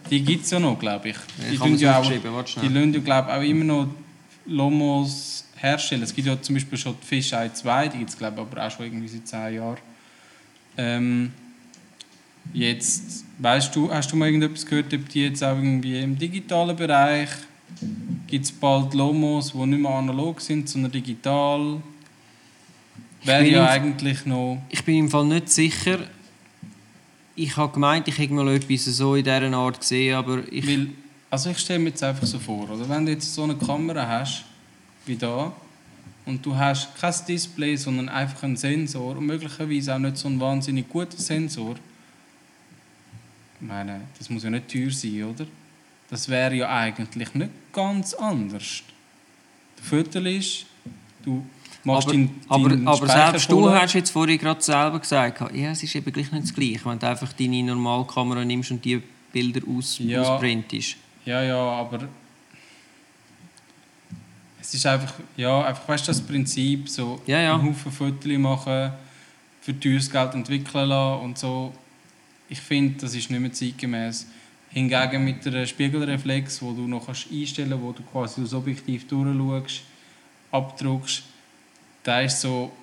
die 0.09 0.23
gibt 0.23 0.45
es 0.45 0.49
ja 0.49 0.59
noch, 0.59 0.79
glaube 0.79 1.09
ich. 1.09 1.17
Die 1.37 1.53
Ich 1.53 1.81
ja 1.81 1.99
auch, 1.99 2.09
die 2.09 2.19
schnell. 2.47 2.73
lassen 2.73 2.93
ja, 2.95 2.99
glaube 2.99 3.29
ich, 3.29 3.37
auch 3.37 3.43
immer 3.43 3.63
noch 3.63 3.87
Lomos 4.47 5.45
herstellen. 5.57 6.01
Es 6.01 6.15
gibt 6.15 6.27
ja 6.27 6.41
zum 6.41 6.55
Beispiel 6.55 6.79
schon 6.79 6.95
die 7.03 7.05
Fish 7.05 7.33
Eye 7.33 7.53
2, 7.53 7.87
die 7.89 7.97
gibt 7.99 8.09
es 8.09 8.17
glaube 8.17 8.41
ich 8.41 8.47
aber 8.47 8.65
auch 8.65 8.71
schon 8.71 8.85
irgendwie 8.87 9.07
seit 9.07 9.27
10 9.27 9.53
Jahren. 9.53 9.77
Ähm, 10.75 11.33
jetzt, 12.53 13.25
weißt 13.39 13.75
du, 13.75 13.91
hast 13.91 14.11
du 14.11 14.15
mal 14.15 14.27
irgendetwas 14.27 14.65
gehört, 14.65 14.93
ob 14.93 15.09
die 15.09 15.23
jetzt 15.23 15.43
auch 15.43 15.55
irgendwie 15.55 15.99
im 15.99 16.17
digitalen 16.17 16.75
Bereich 16.75 17.29
gibt 18.27 18.45
es 18.45 18.51
bald 18.51 18.93
Lomos, 18.93 19.51
die 19.53 19.65
nicht 19.65 19.81
mehr 19.81 19.91
analog 19.91 20.41
sind, 20.41 20.69
sondern 20.69 20.91
digital? 20.91 21.81
Wäre 23.23 23.47
ja 23.47 23.67
eigentlich 23.67 24.25
noch... 24.25 24.61
Ich 24.69 24.83
bin 24.83 24.97
im 24.97 25.09
Fall 25.09 25.25
nicht 25.25 25.49
sicher. 25.49 25.99
Ich 27.35 27.55
habe 27.55 27.73
gemeint, 27.73 28.07
ich 28.07 28.17
hätte 28.17 28.33
mal 28.33 28.47
etwas 28.49 28.85
so 28.85 29.15
in 29.15 29.23
dieser 29.23 29.53
Art 29.53 29.79
gesehen, 29.79 30.15
aber 30.15 30.41
ich... 30.51 30.67
Weil, 30.67 30.87
also 31.29 31.49
ich 31.49 31.59
stelle 31.59 31.79
mir 31.79 31.89
jetzt 31.89 32.03
einfach 32.03 32.25
so 32.25 32.39
vor, 32.39 32.69
oder? 32.69 32.87
wenn 32.89 33.05
du 33.05 33.11
jetzt 33.11 33.33
so 33.33 33.43
eine 33.43 33.55
Kamera 33.55 34.07
hast, 34.07 34.45
wie 35.05 35.15
da, 35.15 35.53
und 36.25 36.45
du 36.45 36.55
hast 36.55 36.95
kein 36.99 37.13
Display, 37.27 37.75
sondern 37.75 38.09
einfach 38.09 38.43
einen 38.43 38.57
Sensor 38.57 39.17
und 39.17 39.25
möglicherweise 39.25 39.95
auch 39.95 39.99
nicht 39.99 40.17
so 40.17 40.27
ein 40.27 40.39
wahnsinnig 40.39 40.87
guter 40.87 41.17
Sensor, 41.17 41.75
ich 43.61 43.67
meine, 43.67 44.01
das 44.17 44.29
muss 44.29 44.43
ja 44.43 44.49
nicht 44.49 44.67
teuer 44.71 44.89
sein, 44.91 45.23
oder? 45.23 45.45
Das 46.09 46.27
wäre 46.27 46.55
ja 46.55 46.69
eigentlich 46.69 47.33
nicht 47.35 47.51
ganz 47.71 48.13
anders. 48.13 48.83
Der 49.77 49.83
Viertel 49.85 50.27
ist, 50.27 50.65
du 51.23 51.45
machst 51.83 52.07
aber, 52.07 52.13
deinen 52.13 52.41
aber, 52.49 52.69
deinen 52.69 52.87
aber 52.87 52.97
Speicher 53.07 53.31
selbst 53.31 53.51
du 53.51 53.61
voll. 53.61 53.79
hast 53.79 53.93
jetzt 53.93 54.09
vorhin 54.11 54.37
gerade 54.37 54.61
selber 54.61 54.99
gesagt, 54.99 55.41
ja, 55.55 55.71
es 55.71 55.83
ist 55.83 55.95
eben 55.95 56.11
gleich 56.11 56.31
nicht 56.31 56.43
das 56.43 56.53
Gleiche, 56.53 56.81
wenn 56.85 56.99
du 56.99 57.07
einfach 57.07 57.31
deine 57.33 57.63
Normalkamera 57.63 58.43
nimmst 58.43 58.71
und 58.71 58.83
die 58.83 59.01
Bilder 59.31 59.61
aus, 59.67 59.99
Ja. 59.99 60.21
ausprintest. 60.21 60.97
Ja, 61.25 61.41
ja, 61.43 61.55
aber 61.55 62.07
es 64.59 64.73
ist 64.73 64.85
einfach, 64.85 65.13
ja, 65.37 65.63
einfach, 65.65 65.87
weißt 65.87 66.07
du, 66.07 66.11
das 66.11 66.21
Prinzip, 66.21 66.89
so 66.89 67.21
Ja, 67.25 67.39
ja. 67.39 67.53
einen 67.55 67.63
Haufen 67.69 67.91
Fotos 67.91 68.37
machen, 68.37 68.91
für 69.61 69.79
teures 69.79 70.09
Geld 70.09 70.33
entwickeln 70.33 70.89
lassen 70.89 71.21
und 71.23 71.37
so. 71.37 71.73
Ich 72.51 72.59
finde, 72.59 72.99
das 72.99 73.15
ist 73.15 73.31
nicht 73.31 73.39
mehr 73.39 73.53
zeitgemäß. 73.53 74.27
Hingegen 74.71 75.23
mit 75.23 75.47
einer 75.47 75.65
Spiegelreflex, 75.65 76.61
wo 76.61 76.73
du 76.73 76.85
noch 76.85 77.05
kannst 77.05 77.27
einstellen 77.31 77.69
kannst, 77.69 77.83
wo 77.83 77.91
du 77.93 78.03
quasi 78.03 78.41
das 78.41 78.53
Objektiv 78.53 79.07
durchschaust, 79.07 79.83
abdruckst, 80.51 81.23
da 82.03 82.19
ist 82.19 82.41
so, 82.41 82.73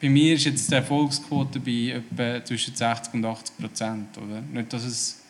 bei 0.00 0.08
mir 0.08 0.34
ist 0.34 0.46
jetzt 0.46 0.68
die 0.68 0.74
Erfolgsquote 0.74 1.60
bei 1.60 2.00
etwa 2.00 2.44
zwischen 2.44 2.74
60 2.74 3.14
und 3.14 3.24
80 3.24 3.58
Prozent. 3.58 4.18
Oder? 4.18 4.40
Nicht, 4.40 4.72
dass 4.72 4.84
es 4.84 5.22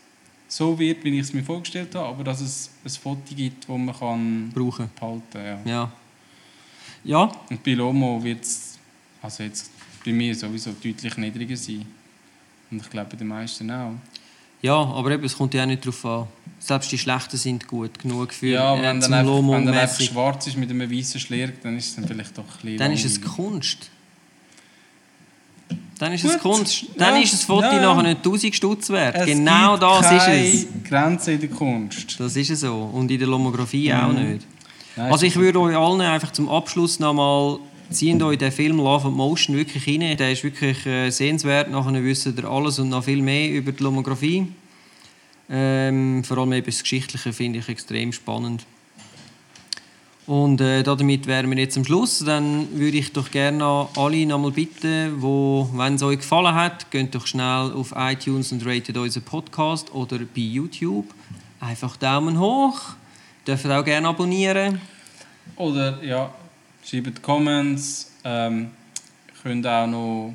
so 0.49 0.79
wird, 0.79 1.05
wie 1.05 1.11
ich 1.19 1.21
es 1.21 1.35
mir 1.35 1.43
vorgestellt 1.43 1.95
habe, 1.95 2.09
aber 2.09 2.25
dass 2.25 2.41
es 2.41 2.71
ein 2.83 2.91
Foto 2.91 3.35
gibt, 3.35 3.69
das 3.69 3.77
man 3.77 3.95
kann 3.95 4.51
Brauchen. 4.55 4.89
behalten 4.99 5.23
kann. 5.31 5.45
Ja. 5.45 5.61
Ja. 5.67 5.93
Ja, 7.05 7.33
Und 7.51 7.63
bei 7.63 7.75
Lomo 7.75 8.23
wird 8.25 8.43
es 8.45 8.79
also 9.21 9.43
jetzt 9.43 9.71
bei 10.05 10.13
mir 10.13 10.35
sowieso 10.35 10.73
deutlich 10.73 11.17
niedriger 11.19 11.57
sein. 11.57 11.85
Und 12.71 12.83
ich 12.83 12.91
glaube 12.91 13.11
bei 13.11 13.17
den 13.17 13.29
meisten 13.29 13.71
auch. 13.71 13.93
ja, 14.63 14.75
aber 14.75 15.11
eben, 15.13 15.25
es 15.25 15.37
kommt 15.37 15.55
ja 15.55 15.63
auch 15.63 15.67
nicht 15.67 15.85
darauf 15.85 16.05
an. 16.05 16.27
Selbst 16.61 16.91
die 16.91 16.99
Schlechten 16.99 17.37
sind 17.37 17.69
gut 17.69 17.99
genug 17.99 18.33
für 18.35 18.49
ja, 18.49 18.75
äh, 18.77 18.83
wenn 18.83 19.01
zum 19.01 19.13
dann, 19.13 19.21
einfach, 19.27 19.49
wenn 19.53 19.67
dann 19.67 19.75
einfach 19.79 20.01
schwarz 20.01 20.47
ist 20.49 20.57
mit 20.57 20.69
einem 20.71 20.91
weißen 20.91 21.21
Schlier, 21.21 21.53
dann 21.63 21.77
ist 21.77 21.89
es 21.91 21.97
dann 21.97 22.07
vielleicht 22.07 22.37
doch 22.37 22.45
ein 22.45 22.61
bisschen 22.63 22.79
Dann 22.79 22.93
ist 22.93 23.05
es 23.05 23.21
langweilig. 23.21 23.37
Kunst. 23.37 23.91
Dann 25.99 26.13
ist 26.13 26.23
Gut. 26.23 26.31
es 26.33 26.39
Kunst. 26.39 26.85
Dann 26.97 27.15
Ja, 27.17 27.21
ist 27.23 27.33
das 27.33 27.43
Foto 27.45 27.67
ja, 27.67 27.75
ja. 27.75 27.81
nachher 27.83 28.03
nicht 28.05 28.19
1000 28.19 28.55
Stutz 28.55 28.89
wert. 28.91 29.17
Es 29.17 29.27
genau 29.27 29.73
gibt 29.73 29.83
das 29.83 30.09
keine 30.09 30.45
ist 30.47 30.67
es. 30.69 30.89
Grenze 30.89 31.33
in 31.33 31.41
der 31.41 31.49
Kunst. 31.51 32.21
Das 32.21 32.37
ist 32.37 32.51
es 32.51 32.61
so. 32.61 32.91
Und 32.93 33.11
in 33.11 33.19
der 33.19 33.27
Lomographie 33.29 33.93
auch 33.93 34.13
Mhm. 34.13 34.33
nicht. 34.33 34.47
Nein, 34.97 35.13
Also 35.13 35.27
ich 35.27 35.35
würde 35.37 35.61
euch 35.61 35.77
allen 35.77 36.01
einfach 36.01 36.31
zum 36.33 36.49
Abschluss 36.49 36.99
nochmal 37.01 37.59
zieht 37.91 38.23
euch 38.23 38.39
den 38.39 38.53
Film 38.53 38.79
Love 38.79 39.09
and 39.09 39.17
Motion 39.17 39.57
wirklich 39.57 39.87
rein. 39.87 40.17
Der 40.17 40.33
ist 40.33 40.45
wirklich 40.45 40.85
äh, 40.87 41.11
sehenswert. 41.11 41.71
Nachher 41.71 42.03
wisst 42.03 42.27
ihr 42.27 42.45
alles 42.45 42.79
und 42.79 42.91
noch 42.91 43.05
viel 43.05 43.23
mehr 43.23 43.51
über 43.51 43.73
die 43.73 43.83
Lomographie. 43.83 44.47
Ähm, 45.51 46.23
vor 46.25 46.39
allem 46.39 46.53
eben 46.53 46.67
das 46.67 46.83
Geschichtliche 46.83 47.33
finde 47.33 47.61
ich 47.61 47.69
extrem 47.69 48.13
spannend. 48.13 48.67
Und 50.27 50.61
äh, 50.61 50.83
damit 50.83 51.27
wären 51.27 51.49
wir 51.49 51.57
jetzt 51.57 51.79
am 51.79 51.87
Schluss. 51.87 52.19
Dann 52.19 52.69
würde 52.79 52.99
ich 52.99 53.13
doch 53.15 53.31
gerne 53.31 53.89
alle 53.97 54.27
nochmal 54.27 54.51
bitten, 54.51 55.23
wo, 55.23 55.71
wenn 55.73 55.95
es 55.95 56.03
euch 56.03 56.19
gefallen 56.19 56.55
hat, 56.55 56.91
geht 56.91 57.15
doch 57.15 57.27
schnell 57.27 57.73
auf 57.73 57.95
iTunes 57.97 58.53
und 58.53 58.67
ratet 58.67 58.99
unseren 58.99 59.23
Podcast 59.23 59.95
oder 59.95 60.19
bei 60.19 60.43
YouTube. 60.43 61.07
Einfach 61.61 61.97
Daumen 61.97 62.39
hoch. 62.39 62.79
Dürft 63.47 63.65
auch 63.67 63.83
gerne 63.83 64.09
abonnieren. 64.09 64.83
Oder 65.57 66.05
ja, 66.05 66.31
schreibt 66.89 67.23
Comments. 67.23 68.11
Ähm, 68.25 68.71
könnt 69.43 69.67
auch 69.67 69.87
noch 69.87 70.35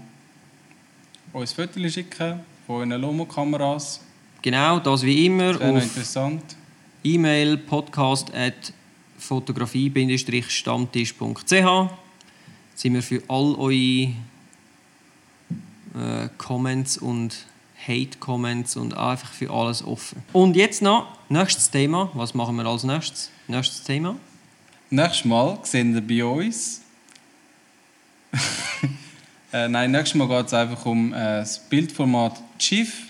uns 1.34 1.54
Fotos 1.54 1.94
schicken 1.94 2.42
von 2.68 2.92
euren 2.92 3.02
Lomo-Kameras. 3.02 4.02
Genau, 4.42 4.80
das 4.80 5.04
wie 5.04 5.26
immer 5.26 5.56
auf 5.56 5.84
interessant. 5.84 6.56
E-Mail 7.04 7.58
podcast 7.58 8.34
at 8.34 8.74
fotografie-stammtisch.ch 9.18 11.90
sind 12.76 12.94
wir 12.94 13.04
für 13.04 13.22
all 13.28 13.56
eure 13.56 14.14
äh, 15.96 16.28
Comments 16.38 16.98
und 16.98 17.46
Hate-Comments 17.88 18.76
und 18.78 18.98
einfach 18.98 19.32
für 19.32 19.52
alles 19.52 19.84
offen. 19.84 20.24
Und 20.34 20.56
jetzt 20.56 20.82
noch, 20.82 21.20
nächstes 21.30 21.70
Thema. 21.70 22.10
Was 22.14 22.34
machen 22.34 22.56
wir 22.56 22.66
als 22.66 22.84
nächstes? 22.84 23.30
Nächstes 23.48 23.84
Thema? 23.84 24.16
Nächstes 24.94 25.26
Mal 25.26 25.58
sehen 25.64 25.92
wir 25.96 26.02
bei 26.02 26.24
uns. 26.24 26.82
äh, 29.52 29.68
nein, 29.68 29.90
nächstes 29.90 30.14
Mal 30.14 30.28
geht 30.28 30.46
es 30.46 30.54
einfach 30.54 30.86
um 30.86 31.12
äh, 31.12 31.40
das 31.40 31.58
Bildformat 31.68 32.40
GIF. 32.60 33.08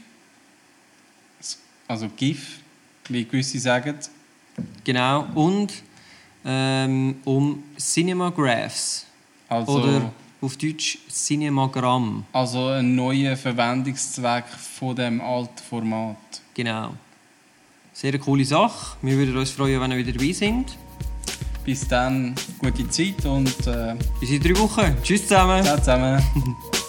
Also 1.85 2.07
GIF, 2.15 2.59
wie 3.09 3.25
gewisse 3.25 3.59
sagen. 3.59 3.97
Genau. 4.85 5.27
Und 5.35 5.73
ähm, 6.45 7.15
um 7.25 7.61
Cinemagraphs. 7.77 9.05
Also, 9.49 9.73
Oder 9.73 10.13
auf 10.39 10.55
Deutsch 10.55 10.99
Cinemagramm. 11.09 12.23
also 12.31 12.67
ein 12.67 12.95
neuer 12.95 13.35
Verwendungszweck 13.35 14.45
von 14.47 14.95
dem 14.95 15.19
alten 15.19 15.61
Format. 15.69 16.15
Genau. 16.53 16.93
Sehr 17.91 18.17
coole 18.19 18.45
Sache. 18.45 18.95
Wir 19.01 19.17
würden 19.17 19.35
uns 19.35 19.51
freuen, 19.51 19.81
wenn 19.81 19.91
ihr 19.91 19.97
wieder 19.97 20.13
dabei 20.13 20.31
sind. 20.31 20.77
Bis 21.63 21.87
dann, 21.87 22.35
gute 22.59 22.87
Zeit 22.89 23.25
und 23.25 23.67
äh, 23.67 23.95
Bis 24.19 24.31
in 24.31 24.41
drei 24.41 24.57
Wochen. 24.59 24.97
Tschüss 25.01 25.23
zusammen. 25.23 25.63
ciao 25.63 25.77
zusammen. 25.77 26.21